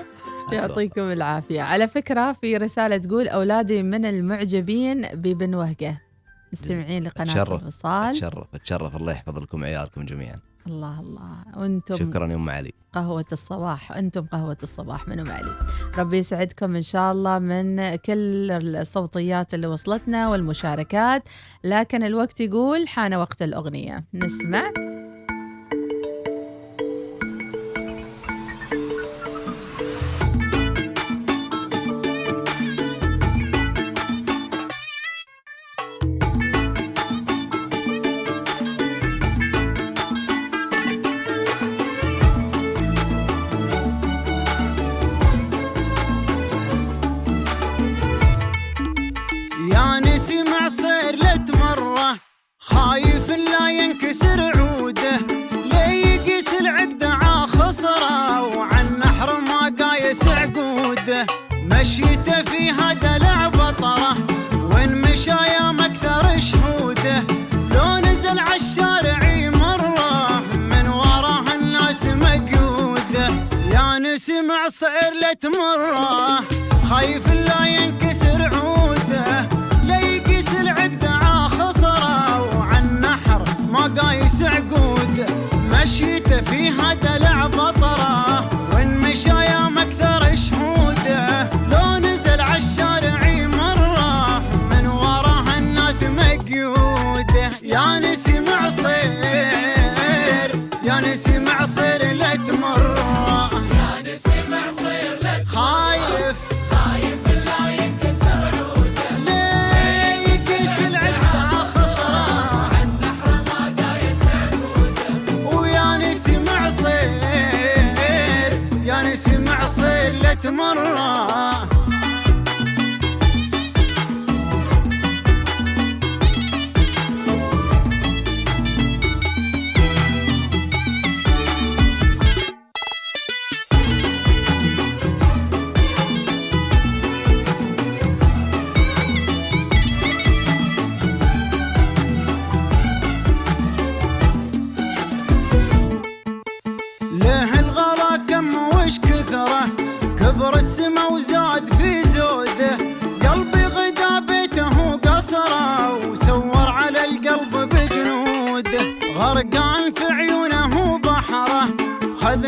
[0.51, 1.61] يعطيكم العافية.
[1.61, 6.01] على فكرة في رسالة تقول أولادي من المعجبين ببن وهقة
[6.53, 8.47] مستمعين لقناة الوصال أتشرف.
[8.55, 8.95] أتشرف.
[8.95, 10.46] الله يحفظ لكم عيالكم جميعا.
[10.67, 11.57] الله الله.
[11.57, 12.73] وأنتم شكرا يا أم علي.
[12.93, 15.51] قهوة الصباح أنتم قهوة الصباح من أم علي.
[15.97, 21.23] ربي يسعدكم إن شاء الله من كل الصوتيات اللي وصلتنا والمشاركات.
[21.63, 24.05] لكن الوقت يقول حان وقت الأغنية.
[24.13, 24.71] نسمع.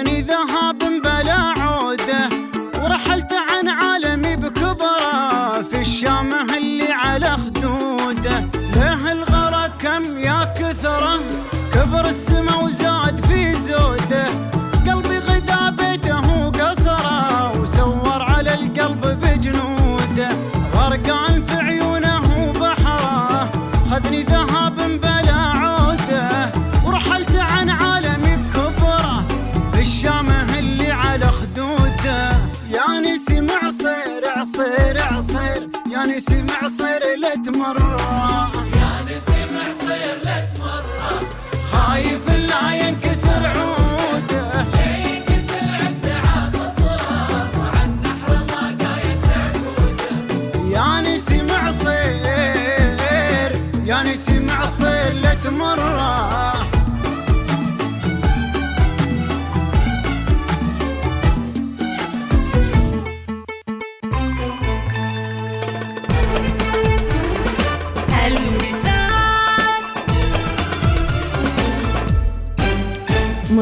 [0.04, 0.69] beneath the heart.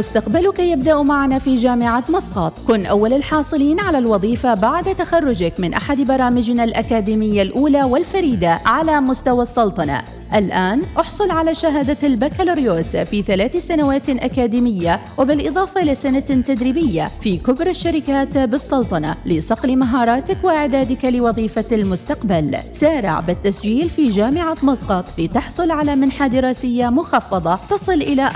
[0.08, 2.54] مستقبلك يبدأ معنا في جامعة مسقط.
[2.67, 9.41] كن أول الحاصلين على الوظيفة بعد تخرجك من أحد برامجنا الأكاديمية الأولى والفريدة على مستوى
[9.41, 10.04] السلطنة.
[10.38, 18.38] الآن احصل على شهادة البكالوريوس في ثلاث سنوات أكاديمية وبالإضافة لسنة تدريبية في كبرى الشركات
[18.38, 22.58] بالسلطنة لصقل مهاراتك وإعدادك لوظيفة المستقبل.
[22.71, 28.30] سارع بالتسجيل في جامعة مسقط لتحصل على منحة دراسية مخفضة تصل إلى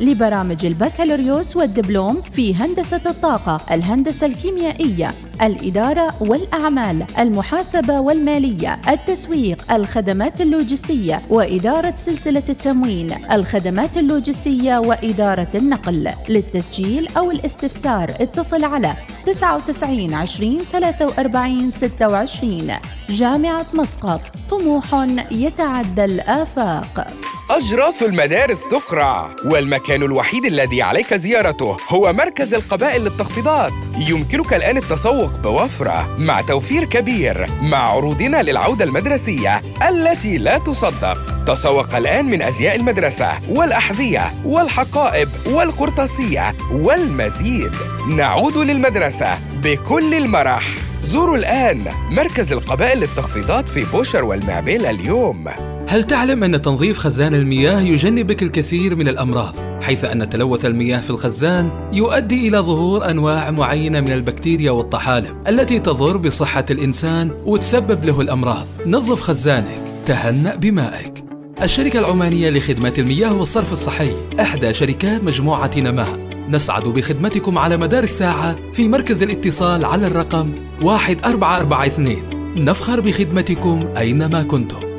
[0.00, 5.29] 40% لبرامج البكالوريوس والدبلوم في هندسة الطاقة الهندسة الكيميائية.
[5.42, 16.10] الإدارة والأعمال المحاسبة والمالية التسويق الخدمات اللوجستية وإدارة سلسلة التموين الخدمات اللوجستية وإدارة النقل.
[16.28, 18.94] للتسجيل أو الاستفسار اتصل على
[19.26, 22.72] 99 20 43 26
[23.08, 27.06] جامعة مسقط طموح يتعدى الآفاق.
[27.50, 29.36] أجراس المدارس تقرع.
[29.44, 33.72] والمكان الوحيد الذي عليك زيارته هو مركز القبائل للتخفيضات.
[34.08, 41.44] يمكنك الآن التسوق بوفرة مع توفير كبير مع عروضنا للعودة المدرسية التي لا تصدق.
[41.46, 47.72] تسوق الآن من أزياء المدرسة والأحذية والحقائب والقرطاسية والمزيد.
[48.16, 50.74] نعود للمدرسة بكل المرح.
[51.04, 55.69] زوروا الآن مركز القبائل للتخفيضات في بوشر والمعبيل اليوم.
[55.90, 61.10] هل تعلم أن تنظيف خزان المياه يجنبك الكثير من الأمراض؟ حيث أن تلوث المياه في
[61.10, 68.20] الخزان يؤدي إلى ظهور أنواع معينة من البكتيريا والطحالب التي تضر بصحة الإنسان وتسبب له
[68.20, 68.66] الأمراض.
[68.86, 71.24] نظف خزانك، تهنأ بمائك.
[71.62, 78.54] الشركة العمانية لخدمات المياه والصرف الصحي إحدى شركات مجموعة نماء نسعد بخدمتكم على مدار الساعة
[78.74, 82.16] في مركز الاتصال على الرقم 1442
[82.58, 84.89] نفخر بخدمتكم أينما كنتم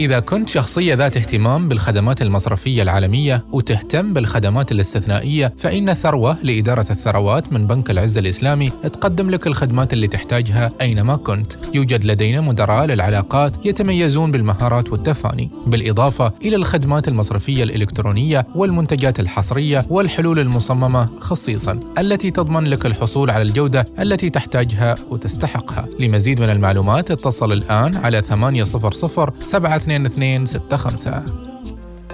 [0.00, 7.52] إذا كنت شخصية ذات اهتمام بالخدمات المصرفية العالمية وتهتم بالخدمات الاستثنائية فإن ثروة لإدارة الثروات
[7.52, 11.52] من بنك العز الإسلامي تقدم لك الخدمات اللي تحتاجها أينما كنت.
[11.74, 20.38] يوجد لدينا مدراء للعلاقات يتميزون بالمهارات والتفاني بالإضافة إلى الخدمات المصرفية الإلكترونية والمنتجات الحصرية والحلول
[20.38, 25.88] المصممة خصيصا التي تضمن لك الحصول على الجودة التي تحتاجها وتستحقها.
[26.00, 31.44] لمزيد من المعلومات اتصل الآن على 800 7 2265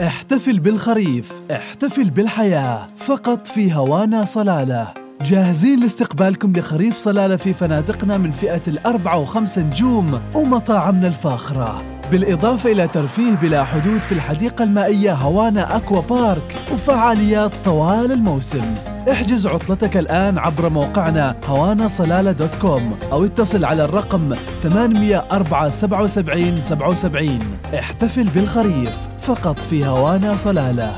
[0.00, 4.94] احتفل بالخريف احتفل بالحياة فقط في هوانا صلالة.
[5.22, 11.99] جاهزين لاستقبالكم لخريف صلالة في فنادقنا من فئة الأربعة وخمسة نجوم ومطاعمنا الفاخرة.
[12.10, 18.74] بالإضافة إلى ترفيه بلا حدود في الحديقة المائية هوانا أكوا بارك وفعاليات طوال الموسم.
[19.10, 27.38] احجز عطلتك الآن عبر موقعنا هوانا صلالة دوت كوم أو اتصل على الرقم 804 77
[27.78, 30.96] احتفل بالخريف فقط في هوانا صلالة.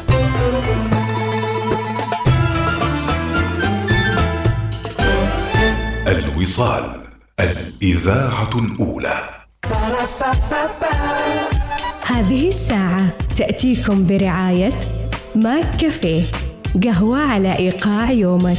[6.06, 7.00] الوصال
[7.40, 9.42] الإذاعة الأولى.
[12.12, 14.72] هذه الساعة تأتيكم برعاية
[15.34, 16.22] ماك كافيه
[16.84, 18.58] قهوة على إيقاع يومك.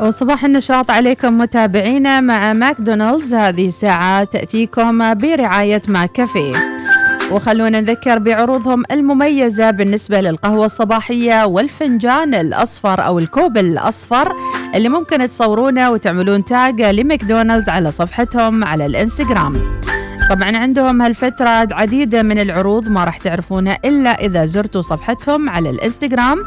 [0.00, 3.34] وصباح النشاط عليكم متابعينا مع ماكدونالدز.
[3.34, 6.77] هذه الساعة تأتيكم برعاية ماك كافيه.
[7.32, 14.32] وخلونا نذكر بعروضهم المميزة بالنسبة للقهوة الصباحية والفنجان الأصفر أو الكوب الأصفر
[14.74, 19.80] اللي ممكن تصورونه وتعملون tag لماكدونالدز على صفحتهم على الإنستغرام.
[20.30, 26.38] طبعا عندهم هالفترة عديد من العروض ما راح تعرفونها إلا إذا زرتوا صفحتهم على الإنستغرام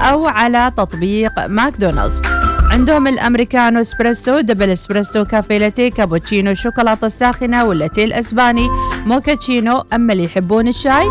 [0.00, 2.22] أو على تطبيق ماكدونالدز.
[2.70, 8.68] عندهم الأمريكانو إسبريسو double espresso café latte كابوتشينو شوكولاتة الساخنة واللاتيه الأسباني
[9.06, 11.06] موكاتشينو أما اللي يحبون الشاي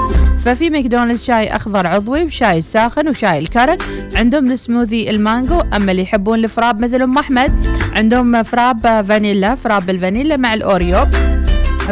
[0.45, 3.81] ففي ماكدونالدز شاي أخضر عضوي وشاي الساخن وشاي الكرك
[4.15, 7.51] عندهم السموذي المانجو أما اللي يحبون ال frappe مثل أم أحمد
[7.95, 11.05] عندهم frappe فانيلا frappe الفانيلا مع الأوريو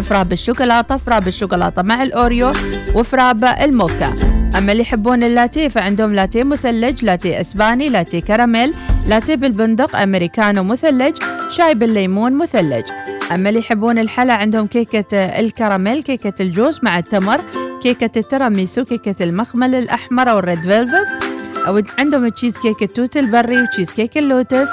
[0.04, 2.51] frappe الشوكولاتة frappe الشوكولاتة مع الأوريو
[2.95, 4.13] و frappe الموكا.
[4.57, 8.73] أما اللي يحبون اللاتيه فعندهم لاتيه مثلج لاتيه أسباني لاتيه كراميل
[9.08, 11.17] لاتيه بالبندق أمريكانو مثلج
[11.50, 12.85] شاي بالليمون مثلج.
[13.32, 17.42] أما اللي يحبون الحلا عندهم كيكة الكراميل كيكة الجوز مع التمر
[17.84, 21.08] كيكة التيراميسو كيكة المخمل الأحمر أو ال red velvet.
[21.67, 24.71] أو عندهم تشيز كيك التوت البري وتشيز كيك اللوتس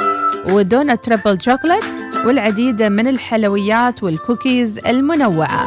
[0.48, 1.84] و donut triple chocolate
[2.26, 5.66] والعديد من الحلويات والكوكيز المنوعة.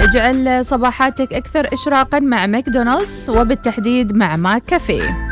[0.00, 5.28] اجعل صباحاتك أكثر إشراقا مع ماكدونالدز وبالتحديد مع ماك كافيه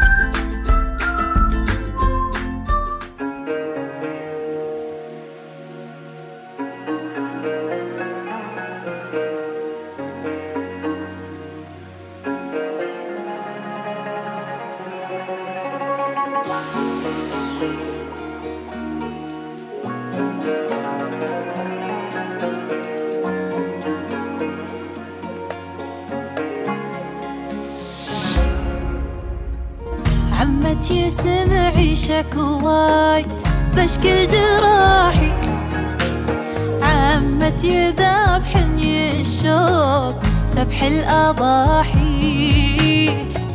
[40.62, 42.02] ذبح الأضاحي.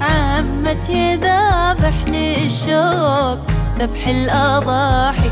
[0.01, 3.39] عمتي ذبحني الشوق
[3.79, 5.31] ذبح الأضاحي.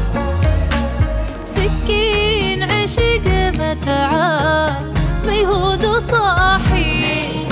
[1.44, 3.28] سكين عشق
[3.60, 4.84] متعب
[5.28, 7.48] ميهود وصاحي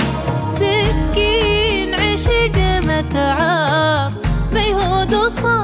[0.46, 4.12] سكين عشق متعب
[4.52, 5.54] ميهود وصاحي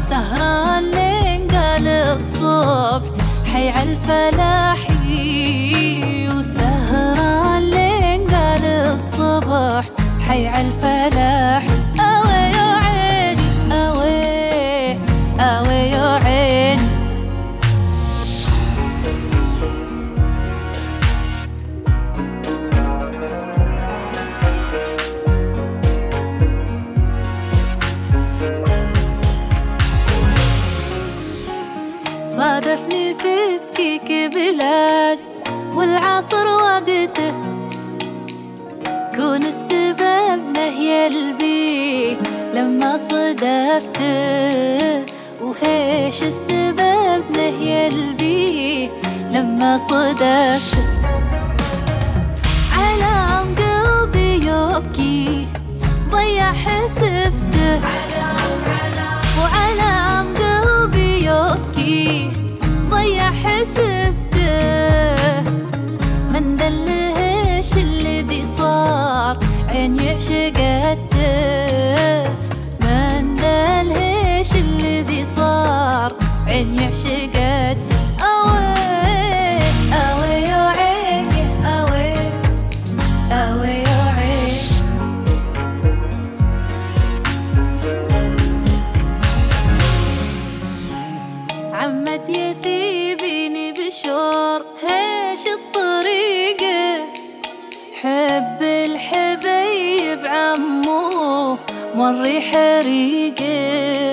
[0.00, 3.08] سهران لين قال الصبح
[3.52, 4.89] حي عالفلاحي
[10.30, 11.68] حي عالفلاحي
[12.00, 14.98] أوي يا عيني أوي
[15.40, 16.80] أوي يا عيني.
[32.26, 34.99] صادفني في سكيك بلاد
[40.78, 42.16] البي
[42.54, 44.00] لما صدفته
[45.42, 48.90] وهيش السبب نهي البي
[49.30, 50.88] لما صدفته
[52.72, 55.46] علام قلبي يبكي
[56.10, 57.80] ضيع حسبته
[59.42, 62.30] وعلام قلبي يبكي
[62.90, 64.50] ضيع حسبته
[66.32, 69.36] من دلهش الذي صار
[69.70, 71.20] عين يعشقته
[72.80, 76.12] من دلهش الذي صار
[76.48, 77.30] عين يعشقته
[77.74, 77.89] أوي
[102.10, 104.09] مري حريقة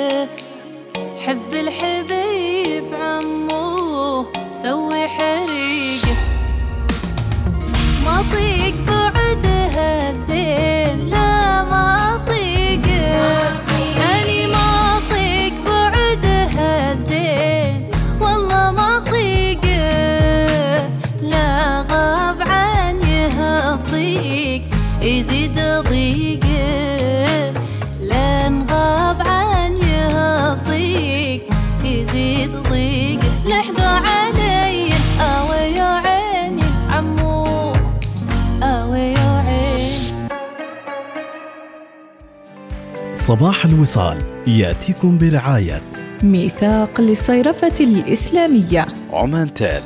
[43.28, 44.18] صباح الوصال
[44.48, 45.82] يأتيكم برعاية
[46.24, 48.86] ميثاق للصيرفة الإسلامية.
[49.12, 49.84] عمان تال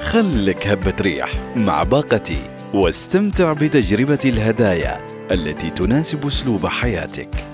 [0.00, 2.38] خلك هبة ريح مع باقتي
[2.74, 7.49] واستمتع بتجربة الهدايا التي تناسب أسلوب حياتك.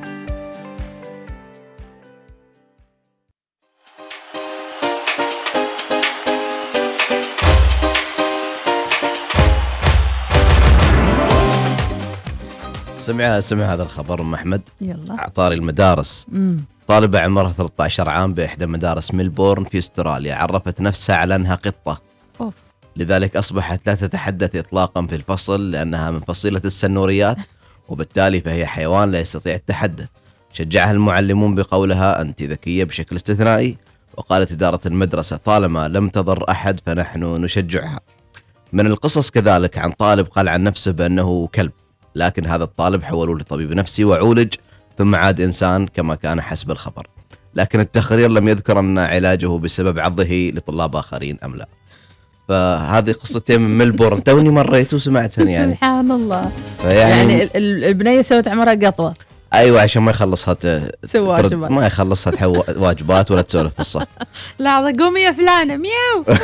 [13.06, 14.62] سمع سمع هذا الخبر أم أحمد.
[14.80, 15.28] يلا.
[15.34, 16.26] طاري المدارس.
[16.28, 16.64] مم.
[16.88, 20.34] طالبة عمرها 13 عام بإحدى مدارس ميلبورن في أستراليا.
[20.34, 22.00] عرفت نفسها على أنها قطة.
[22.40, 22.54] أوف.
[22.96, 27.36] لذلك أصبحت لا تتحدث إطلاقا في الفصل لأنها من فصيلة السنوريات
[27.88, 30.08] وبالتالي فهي حيوان لا يستطيع التحدث.
[30.52, 33.76] شجعها المعلمون بقولها أنت ذكية بشكل استثنائي
[34.16, 38.00] وقالت إدارة المدرسة طالما لم تضر أحد فنحن نشجعها.
[38.72, 41.72] من القصص كذلك عن طالب قال عن نفسه بأنه كلب.
[42.16, 44.54] لكن هذا الطالب حولوه لطبيب نفسي وعولج
[44.98, 47.06] ثم عاد إنسان كما كان حسب الخبر.
[47.54, 51.66] لكن التقرير لم يذكر أن علاجه بسبب عضه لطلاب آخرين أم لا.
[52.48, 54.22] فهذه قصتين من ملبورن.
[54.24, 55.72] توني مريت وسمعتها يعني.
[55.74, 56.50] سبحان الله.
[56.82, 59.14] فيعني يعني ال- ال- البنية سوت عمرها قطوة.
[59.54, 60.66] أيوه عشان ما يخلصها ت-
[61.12, 61.54] ترد-.
[61.54, 64.06] ما يخلصها تحو واجبات ولا تسولف في الصف.
[64.58, 66.36] لحظة قومي يا فلانة مياو.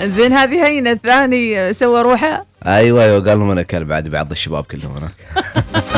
[0.00, 2.49] زين هذه هينة الثاني سوى روحه.
[2.66, 5.12] أيوه أيوه قال لهم أنا كلب عادي بعض الشباب كلهم هناك.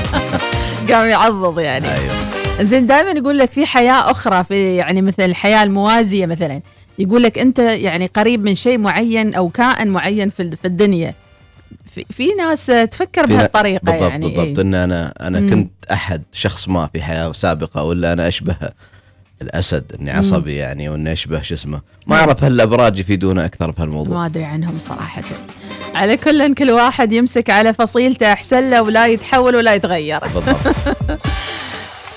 [0.92, 1.86] قام يعضض يعني.
[1.94, 2.12] أيوه.
[2.60, 6.60] زين دائما يقول لك في حياة أخرى في يعني مثل الحياة الموازية مثلا
[6.98, 11.14] يقول لك أنت يعني قريب من شيء معين أو كائن معين في في الدنيا.
[11.86, 14.64] في, في ناس تفكر بهالطريقة بالضبط يعني بالضبط إيه.
[14.64, 15.50] إن أنا أنا مم.
[15.50, 18.56] كنت أحد شخص ما في حياة سابقة ولا أنا اشبه
[19.42, 20.10] الأسد إني.
[20.10, 21.80] عصبي يعني وإني أشبه شو اسمه.
[22.06, 25.22] ما أعرف هل الأبراج يفيدونا أكثر بهالموضوع ما أدري عنهم صراحة.
[25.94, 30.20] على كل كل واحد يمسك على فصيلته أحسن له ولا يتحول ولا يتغير.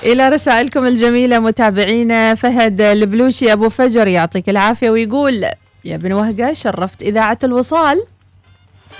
[0.03, 5.45] إلى رسائلكم الجميلة متابعينا فهد البلوشي أبو فجر يعطيك العافية ويقول
[5.85, 8.05] يا بن وهقة شرفت إذاعة الوصال.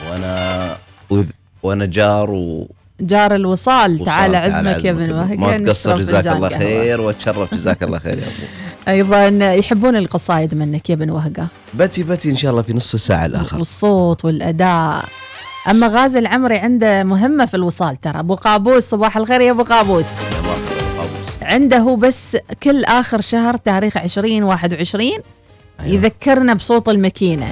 [0.09, 0.77] وأنا
[1.13, 1.31] وذ-
[1.63, 2.69] وأنا جار و
[3.01, 3.93] جار الوصال.
[3.93, 4.05] وصال.
[4.05, 6.49] تعال عزمك يا بن وهقة ما تقصر نشرب جزاك الله.
[6.49, 8.33] خير واتشرف جزاك الله خير يا أبو.
[8.87, 13.25] أيضا يحبون القصايد منك يا بن وهقة بتي بتي إن شاء الله في نص الساعة
[13.25, 13.57] الآخر.
[13.57, 15.05] والصوت والأداء.
[15.69, 18.19] أما غازي العمري عنده مهمة في الوصال ترى.
[18.19, 20.07] أبو قابوس صباح الخير يا أبو قابوس.
[21.41, 25.11] عنده بس كل آخر شهر تاريخ 20 21
[25.83, 27.47] يذكرنا بصوت الماكينة.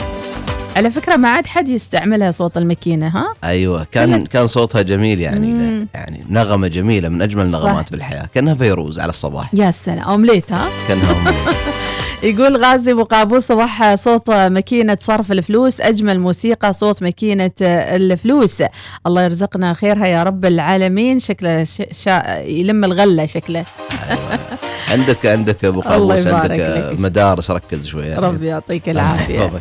[0.75, 5.47] على فكرة ما عاد حد يستعملها صوت الماكينة ها؟ أيوه كان كان صوتها جميل يعني
[5.47, 5.87] مم.
[5.93, 7.89] يعني نغمة جميلة من أجمل النغمات صح.
[7.89, 9.49] في الحياة كأنها فيروز على الصباح.
[9.53, 9.99] يا سلام.
[9.99, 11.35] أومليت ها؟ كأنها أم.
[12.29, 18.63] يقول غازي أبو قابوس صباح صوت ماكينة صرف الفلوس أجمل موسيقى صوت ماكينة الفلوس.
[19.07, 21.19] الله يرزقنا خيرها يا رب العالمين.
[21.19, 21.81] شكله ش...
[21.91, 22.39] شا...
[22.41, 23.65] يلم الغلة شكله.
[24.91, 26.99] عندك عندك أبو قابوس عندك لك.
[26.99, 28.21] مدارس ركز شوي يعني.
[28.25, 29.51] ربي يعطيك العافية.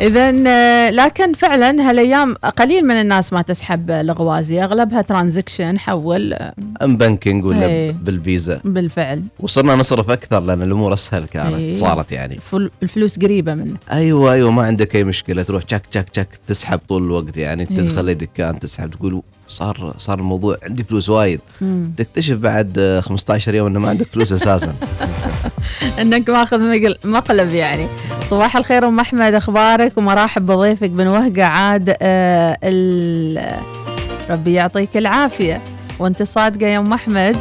[0.00, 4.64] إذا آه، لكن فعلا هالأيام قليل من الناس ما تسحب الغوازي.
[4.64, 7.90] أغلبها ترانزكشن حول آه، M banking ولا إيه.
[7.92, 9.22] بالفيزا؟ بالفعل.
[9.40, 11.72] وصرنا نصرف أكثر لأن الأمور أسهل كانت إيه.
[11.72, 12.36] صارت يعني.
[12.40, 13.76] فل- الفلوس قريبة منه.
[13.92, 15.42] أيوه أيوه ما عندك أي مشكلة.
[15.42, 17.62] تروح تشك تشك تشك تسحب طول الوقت يعني.
[17.70, 17.76] إيه.
[17.76, 21.40] تدخل اي دكان تسحب تقول صار صار الموضوع عندي فلوس وايد.
[21.96, 24.74] تكتشف بعد آه، 15 يوم إنه ما عندك فلوس أساسا.
[26.00, 27.86] إنك ماخذ مقل- مقلب يعني.
[28.26, 33.60] صباح الخير أم أحمد أخبارك؟ ومراحب بضيفك بن وهقة عاد آه ال-
[34.30, 35.62] ربي يعطيك العافية.
[35.98, 37.36] وأنت صادقة يا أم أحمد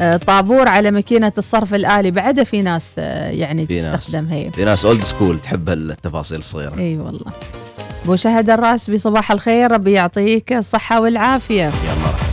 [0.00, 2.10] آه طابور على ماكينة الصرف الآلي.
[2.10, 4.00] بعدها في ناس آه يعني في ناس.
[4.06, 4.50] تستخدمها هي.
[4.50, 6.78] في ناس old school تحب التفاصيل الصغيرة.
[6.78, 7.32] إي والله.
[8.04, 11.62] ابو شهد الرأس بصباح الخير ربي يعطيك الصحة والعافية.
[11.62, 11.70] يا
[12.02, 12.30] مرحبا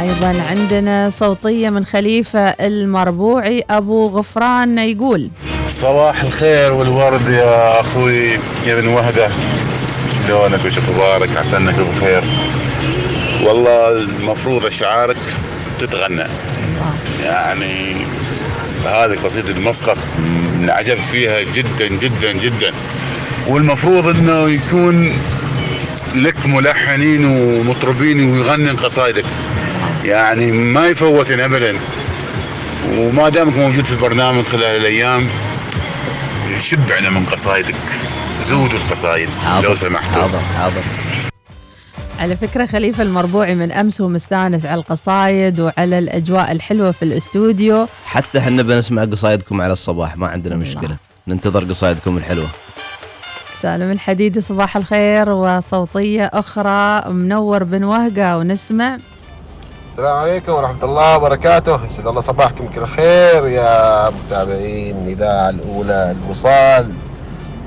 [0.00, 5.30] أيضا عندنا صوتية من خليفة المربوعي أبو غفران يقول
[5.68, 8.30] صباح الخير والورد يا أخوي
[8.66, 9.28] يا بن وهدة.
[10.26, 12.24] شلونك وش أخبارك؟ عسى انك بخير
[13.42, 15.16] والله المفروض شعارك
[15.80, 16.24] تتغنى.
[17.24, 17.96] يعني
[18.84, 22.72] هذه قصيدة مسقط من عجب فيها جدا جدا جدا.
[23.48, 25.12] والمفروض إنه يكون
[26.14, 29.24] لك ملحنين ومطربين ويغني قصايدك.
[30.04, 31.76] يعني ما يفوتن ابدا.
[32.90, 35.28] وما دامك موجود في البرنامج خلال الأيام
[36.60, 37.74] شبعنا من قصايدك.
[38.46, 39.28] زودوا القصايد
[39.62, 40.22] لو سمحتوا.
[40.22, 40.82] حاضر حاضر.
[42.18, 47.88] على فكرة خليفة المربوعي من أمس هو مستأنس على القصايد وعلى الأجواء الحلوة في الأستوديو.
[48.06, 50.96] حتى إحنا بنسمع قصايدكم على الصباح ما عندنا مشكلة.
[51.28, 52.48] ننتظر قصايدكم الحلوة.
[53.62, 58.98] سالم الحديدي صباح الخير وصوتية أخرى منور بن وهقة ونسمع.
[59.90, 61.84] السلام عليكم ورحمة الله وبركاته.
[61.84, 66.92] يسعد الله صباحكم بكل خير يا متابعين الإذاعة الأولى الوصال.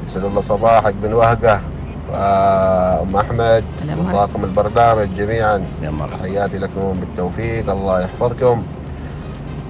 [0.07, 1.61] يسعد الله صباحك بن وهقة
[2.09, 3.63] وأم أحمد.
[3.97, 5.65] وضاكم البرنامج جميعا.
[6.11, 8.63] تحياتي لكم بالتوفيق الله يحفظكم.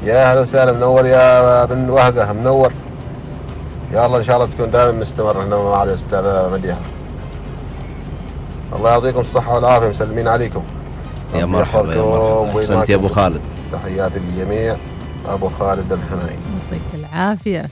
[0.04, 2.72] يا أهلا وسهلا منور يا بن وهقة منور.
[3.94, 6.80] يا الله إن شاء الله تكون دائما مستمر هنا مع الأستاذة مديحة.
[8.76, 10.64] الله يعطيكم الصحة والعافية مسلمين عليكم.
[11.36, 12.60] يا مرحبا يا مرحبا.
[12.60, 13.08] أحسنت يا أبو.
[13.08, 13.42] خالد.
[13.72, 14.76] تحياتي للجميع
[15.28, 17.70] أبو خالد الحناي يعطيك العافية.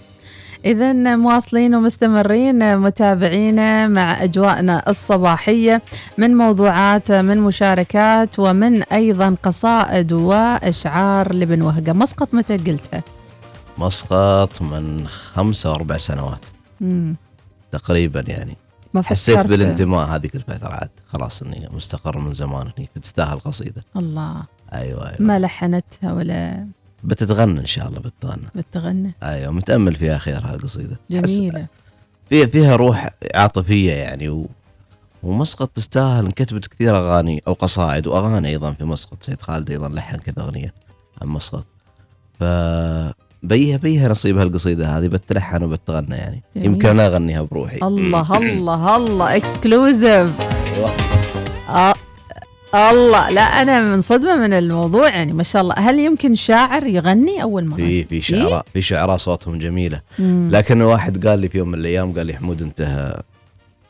[0.65, 5.81] إذا مواصلين ومستمرين متابعينا مع أجواءنا الصباحية
[6.17, 11.93] من موضوعات من مشاركات ومن أيضا قصائد وأشعار لبن وهقة.
[11.93, 13.03] مسقط متى قلتها؟
[13.79, 16.45] مسقط من خمسة واربع سنوات.
[16.81, 17.15] مم.
[17.71, 18.57] تقريبا يعني.
[18.93, 19.39] ما حسيت.
[19.39, 20.89] بالانتماء هذيك الفترة عاد.
[21.07, 22.89] خلاص إني مستقر من زمان هني.
[22.95, 23.83] فتستاهل قصيدة.
[23.97, 24.43] الله.
[24.73, 25.21] أيوه أيوه.
[25.21, 26.67] ما لحنتها ولا؟
[27.03, 28.47] بتتغنى إن شاء الله بتتغنى.
[28.55, 30.99] بتغنى أيوه متأمل فيها خير هالقصيدة.
[31.15, 31.67] أحس جميلة.
[32.29, 34.47] فيها فيها روح عاطفية يعني و...
[35.23, 36.25] ومسقط تستاهل.
[36.25, 39.23] انكتبت كثير أغاني أو قصائد وأغاني أيضا في مسقط.
[39.23, 40.73] سيد خالد أيضا لحن كذا أغنية
[41.21, 41.65] عن مسقط.
[42.39, 42.43] ف
[43.43, 46.41] بيها بيها نصيب هالقصيدة هذه بتلحن وبتغنى يعني.
[46.55, 46.67] جميل.
[46.67, 47.77] يمكن أنا أغنيها بروحي.
[47.83, 49.35] الله الله الله.
[49.35, 50.33] اكسكلوزيف
[50.77, 50.91] أيوه.
[51.69, 51.93] آه
[52.91, 53.29] الله.
[53.29, 55.75] لا أنا منصدمة من الموضوع يعني ما شاء الله.
[55.77, 60.01] هل يمكن شاعر يغني أول مرة؟ في في شعراء في شعراء صوتهم جميلة.
[60.19, 60.49] مم.
[60.51, 63.13] لكن واحد قال لي في يوم من الأيام قال لي حمود أنت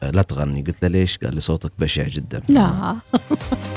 [0.01, 0.61] لا تغني.
[0.61, 2.41] قلت له ليش؟ قال لي صوتك بشع جدا.
[2.49, 2.95] لا.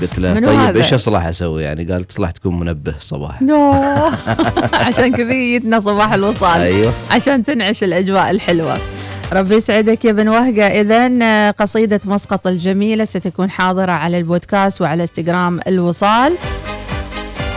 [0.01, 3.73] قلت له طيب هذا؟ إيش أصلح أسوي؟ يعني؟ قال تصلح تكون منبه الصباح نو
[4.87, 6.61] عشان كذا جيتنا صباح الوصال.
[6.61, 6.93] أيوة.
[7.11, 8.79] عشان تنعش الأجواء الحلوة.
[9.33, 10.67] ربي يسعدك يا بن وهقة.
[10.67, 16.37] إذا قصيدة مسقط الجميلة ستكون حاضرة على البودكاست وعلى إنستغرام الوصال.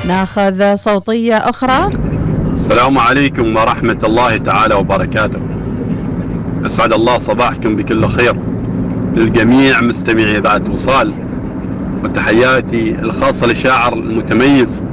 [0.07, 1.93] ناخذ صوتية أخرى.
[2.53, 5.39] السلام عليكم ورحمة الله تعالى وبركاته.
[6.65, 8.54] أسعد الله صباحكم بكل خير.
[9.15, 11.13] للجميع مستمعي إذاعة وصال
[12.03, 14.83] وتحياتي الخاصة للشاعر المتميز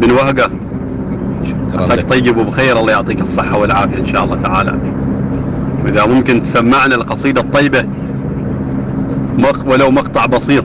[0.00, 0.50] بن وهقة.
[1.74, 4.78] عساك طيب وبخير الله يعطيك الصحة والعافية إن شاء الله تعالى.
[5.84, 7.84] وإذا ممكن تسمعنا القصيدة الطيبة
[9.38, 10.64] مق ولو مقطع بسيط.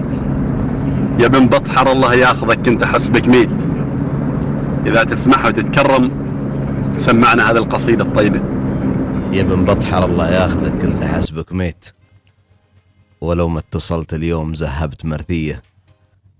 [1.19, 3.49] يا بن بطحر الله ياخذك انت حسبك ميت.
[4.85, 6.11] إذا تسمعها وتتكرم
[6.97, 8.39] سمعنا هذه القصيدة الطيبة.
[9.33, 11.85] يا بن بطحر الله ياخذك انت حسبك ميت.
[13.21, 15.63] ولو ما اتصلت اليوم ذهبت مرثية.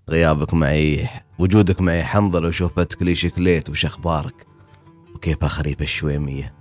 [0.09, 1.07] غيابك معي
[1.39, 4.47] وجودك معي حنظل وشوفتك لي شكليت وش أخبارك
[5.15, 6.53] وكيف اخري الشويمية.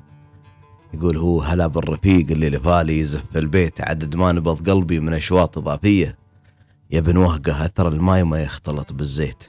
[0.94, 5.58] يقول هو هلا بالرفيق اللي لفالي يزف في البيت عدد ما نبض قلبي من أشواط
[5.58, 6.18] إضافية.
[6.90, 9.44] يا بن وهقة أثر الماي ما يختلط بالزيت.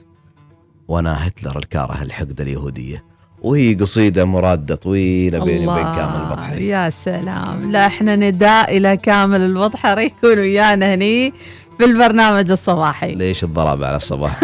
[0.88, 3.04] وأنا هتلر الكاره الحقد اليهودية.
[3.46, 7.70] وهي قصيدة مرادة طويلة بيني وبين كامل البطحري يا سلام.
[7.70, 11.32] لا إحنا نداء إلى كامل البطحري يكون ويانا هني
[11.78, 13.14] في البرنامج الصباحي.
[13.14, 14.40] ليش الضرب على الصباح؟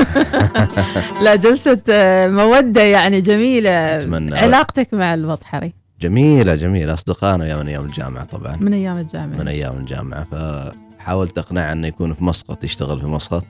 [1.25, 3.71] لا جلسة آه، مودة يعني جميلة.
[3.71, 4.39] أتمنى.
[4.39, 6.95] علاقتك مع البطحري جميلة جميلة.
[6.95, 8.57] أصدقائنا يا من أيام الجامعة طبعا.
[8.61, 9.37] من أيام الجامعة.
[9.39, 10.27] من أيام الجامعة.
[10.33, 13.45] فحاولت أقنعه أنه يكون في مسقط يشتغل في مسقط.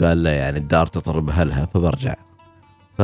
[0.00, 2.14] قال له يعني الدار تطرب أهلها فبرجع.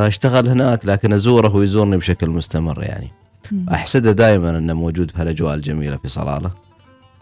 [0.00, 3.12] فاشتغل هناك لكن أزوره ويزورني بشكل مستمر يعني.
[3.52, 3.66] مم.
[3.72, 6.50] أحسده دائما أنه موجود في هالأجواء الجميلة في صلالة.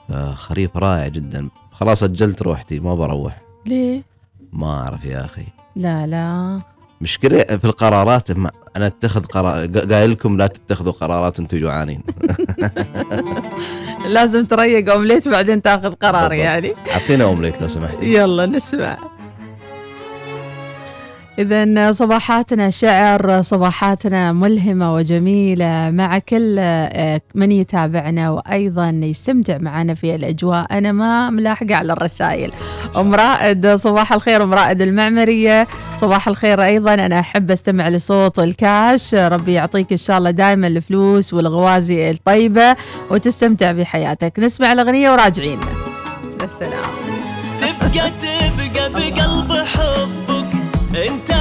[0.08, 1.48] فخريف رائع جدا.
[1.72, 3.42] خلاص أجلت روحتي ما بروح.
[3.66, 4.02] ليه؟
[4.52, 5.44] ما أعرف يا أخي.
[5.76, 6.60] لا لا.
[7.00, 12.00] مشكلة في القرارات ما أنا أتخذ قرار قا- قايل لكم لا تتخذوا قرارات وأنتم جوعانين.
[14.06, 16.32] لازم تريق أومليت بعدين تاخذ قرار.
[16.32, 16.72] يعني.
[16.90, 18.14] أعطينا أومليت لو سمحتي.
[18.14, 18.98] يلا نسمع.
[21.38, 30.14] إذا صباحاتنا شعر صباحاتنا ملهمة وجميلة مع كل آه، من يتابعنا وأيضا يستمتع معنا في
[30.14, 30.66] الأجواء.
[30.70, 32.52] أنا ما ملاحقة على الرسائل.
[32.96, 35.68] أم رائد صباح الخير أم رائد المعمرية.
[35.96, 36.94] صباح الخير أيضا.
[36.94, 39.14] أنا أحب أستمع لصوت الكاش.
[39.14, 42.76] ربي يعطيك إن شاء الله دائما الفلوس والغوازي الطيبة
[43.10, 44.38] وتستمتع بحياتك.
[44.38, 45.58] نسمع الأغنية وراجعين.
[46.42, 47.14] يا سلام.
[47.60, 49.23] تبقى تبقى بقلب
[50.96, 51.33] Enter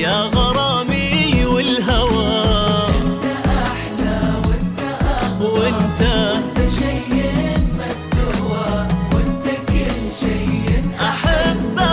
[0.00, 2.44] يا غرامي والهوى.
[2.88, 3.24] انت
[3.64, 7.14] أحلى وانت اغلى وانت وانت شيء
[7.78, 8.68] ما استوى
[9.12, 11.92] وانت كل شيء احبه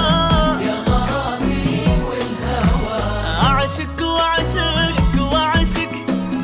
[0.67, 3.01] يا غرامي والهوى
[3.41, 5.91] أعشق وأعشق وأعشق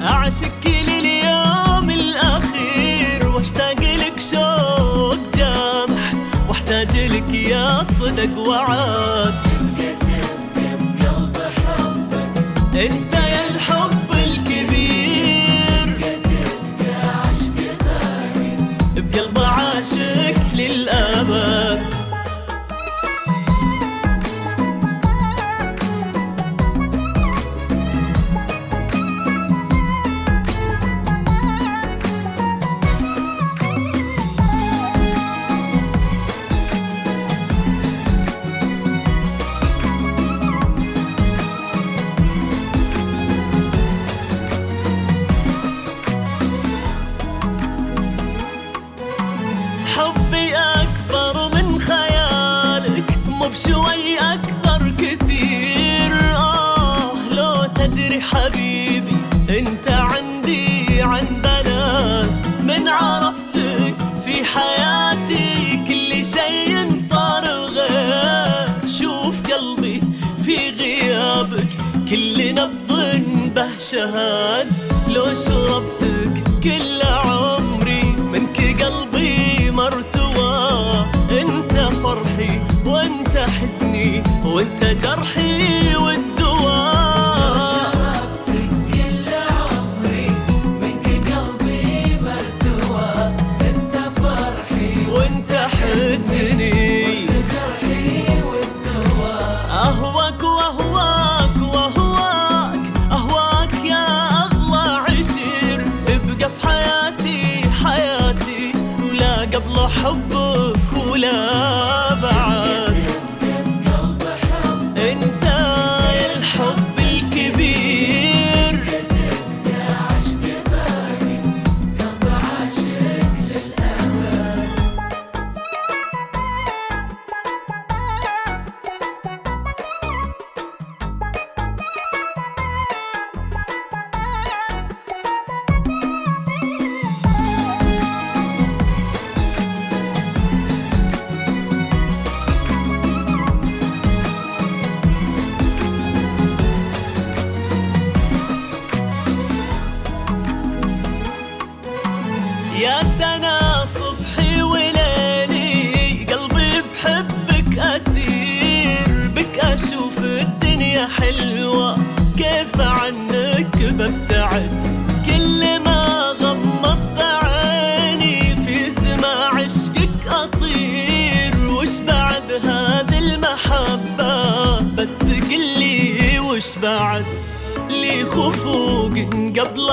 [0.04, 3.28] أعشق لليوم الأخير.
[3.28, 6.14] واشتاق لك شوق جامح
[6.48, 9.53] واحتاج لك يا صدق وعاد.
[12.76, 13.23] انت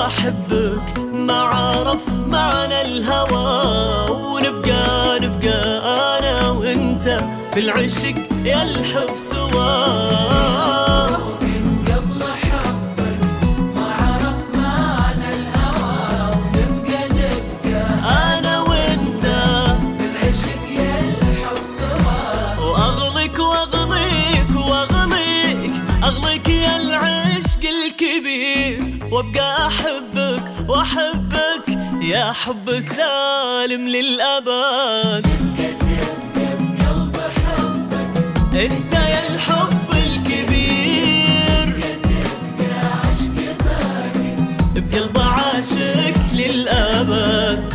[0.05, 4.09] أحبك ما عرف معنى الهوى.
[4.11, 5.59] ونبقى نبقى
[6.19, 7.19] أنا وأنت
[7.53, 10.00] في العشق يا الحب سوا.
[32.19, 35.25] حب سالم للأبد.
[38.53, 41.79] أنت يا الحب الكبير.
[44.75, 47.70] بقلب عاشق للأبد.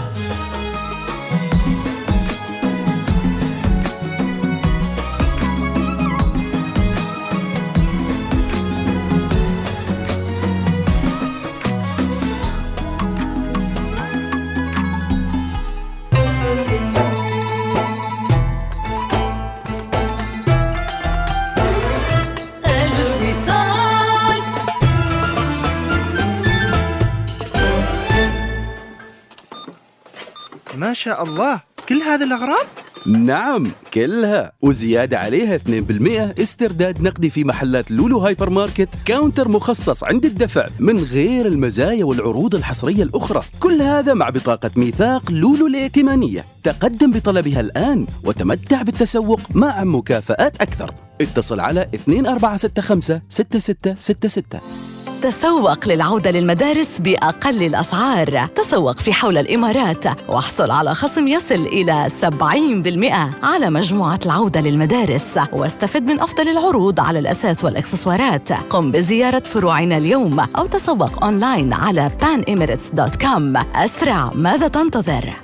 [30.96, 31.60] شاء الله.
[31.88, 32.66] كل هذه الأغراض؟
[33.06, 34.52] نعم كلها.
[34.62, 40.98] وزيادة عليها 2% استرداد نقدي في محلات لولو هايبر ماركت counter مخصص عند الدفع من
[40.98, 43.42] غير المزايا والعروض الحصرية الأخرى.
[43.60, 46.44] كل هذا مع بطاقة ميثاق لولو الائتمانية.
[46.62, 50.94] تقدم بطلبها الآن وتمتع بالتسوق مع مكافآت أكثر.
[51.20, 58.46] اتصل على 2465 6666 تسوق للعودة للمدارس بأقل الأسعار.
[58.46, 65.38] تسوق في حول الإمارات واحصل على خصم يصل إلى 70% على مجموعة العودة للمدارس.
[65.52, 68.52] واستفد من أفضل العروض على الأثاث والإكسسوارات.
[68.52, 75.34] قم بزيارة فروعنا اليوم أو تسوق أونلاين على panemirates.com أسرع ماذا تنتظر؟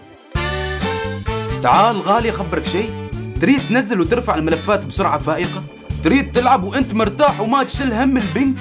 [1.62, 2.91] تعال غالي أخبرك شيء.
[3.41, 5.62] تريد تنزل وترفع الملفات بسرعة فائقة؟
[6.05, 8.57] تريد تلعب وأنت مرتاح وما تشيل هم ال ping؟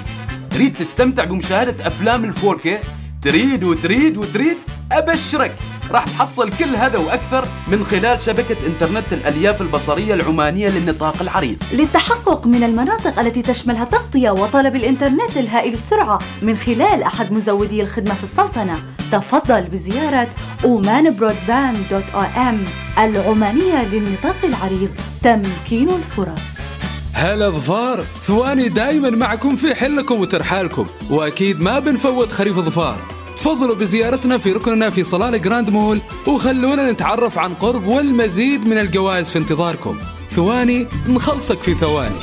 [0.54, 2.78] تريد تستمتع بمشاهدة أفلام ال 4K
[3.22, 4.56] تريد وتريد وتريد؟
[4.92, 5.54] أبشرك!
[5.90, 11.62] راح تحصل كل هذا وأكثر من خلال شبكة إنترنت الألياف البصرية العمانية للنطاق العريض.
[11.72, 18.14] للتحقق من المناطق التي تشملها تغطية وطلب الإنترنت الهائل السرعة من خلال أحد مزودي الخدمة
[18.14, 18.82] في السلطنة.
[19.12, 20.28] تفضل بزيارة
[20.64, 20.88] أم
[22.98, 24.90] العمانية للنطاق العريض.
[25.22, 26.61] تمكين الفرص.
[27.12, 33.02] هلا ظفار ثواني دايما معكم في حلكم وترحالكم وأكيد ما بنفوت خريف ظفار.
[33.36, 39.30] تفضلوا بزيارتنا في ركننا في صلالة جراند مول وخلونا نتعرف عن قرب والمزيد من الجوائز
[39.30, 39.98] في انتظاركم.
[40.30, 42.14] ثواني نخلصك في ثواني.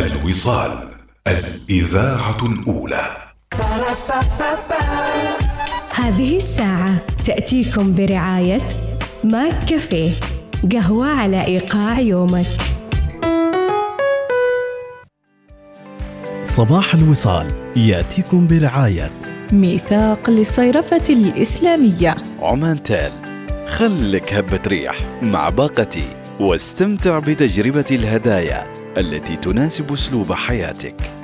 [0.00, 0.88] الوصال
[1.26, 3.16] الإذاعة الأولى.
[5.90, 6.94] هذه الساعة
[7.24, 8.60] تأتيكم برعاية
[9.24, 10.10] ماك كافيه
[10.72, 12.46] قهوة على إيقاع يومك.
[16.44, 19.10] صباح الوصال يأتيكم برعاية.
[19.52, 22.16] ميثاق للصيرفة الإسلامية.
[22.42, 23.12] عمان تال
[23.66, 26.08] خلك هبة ريح مع باقتي
[26.40, 28.79] واستمتع بتجربة الهدايا.
[28.96, 31.19] التي تناسب أسلوب حياتك.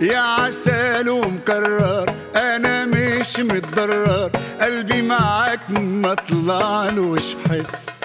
[0.00, 4.30] يا عسل ومكرر أنا مش متضرر.
[4.60, 8.00] قلبي معاك ما طلعلوش حس.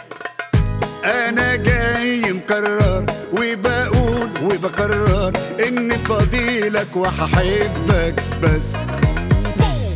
[1.06, 5.32] أنا جاي مكرر وبقول وبكرر
[5.68, 8.74] اني فضيلك وهحبك بس.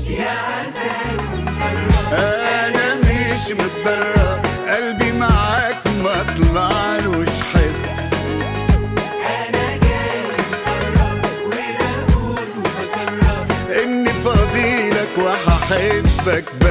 [0.08, 1.20] يا عسل
[2.14, 4.42] أنا مش متضرر.
[4.70, 7.57] قلبي معاك ما طلعلوش حس.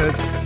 [0.09, 0.45] بس.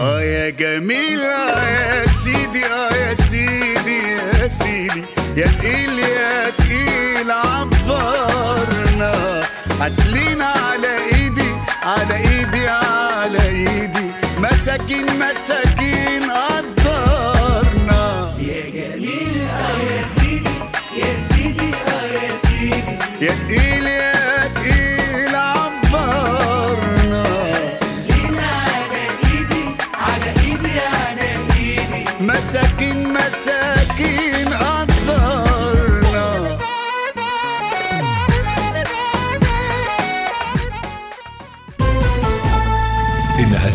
[0.00, 4.02] آه يا جميل آه يا سيدي آه يا سيدي
[4.42, 5.02] يا سيدي.
[5.36, 9.40] يا تقيل يا تقيل عبرنا.
[9.80, 11.50] هتلينا على إيدي
[11.82, 14.10] على إيدي على إيدي.
[14.38, 18.34] مساكين مساكين قدرنا.
[18.38, 20.54] يا جميل آه يا سيدي
[20.96, 23.26] يا سيدي آه يا سيدي.
[23.26, 24.11] يا تقيل يا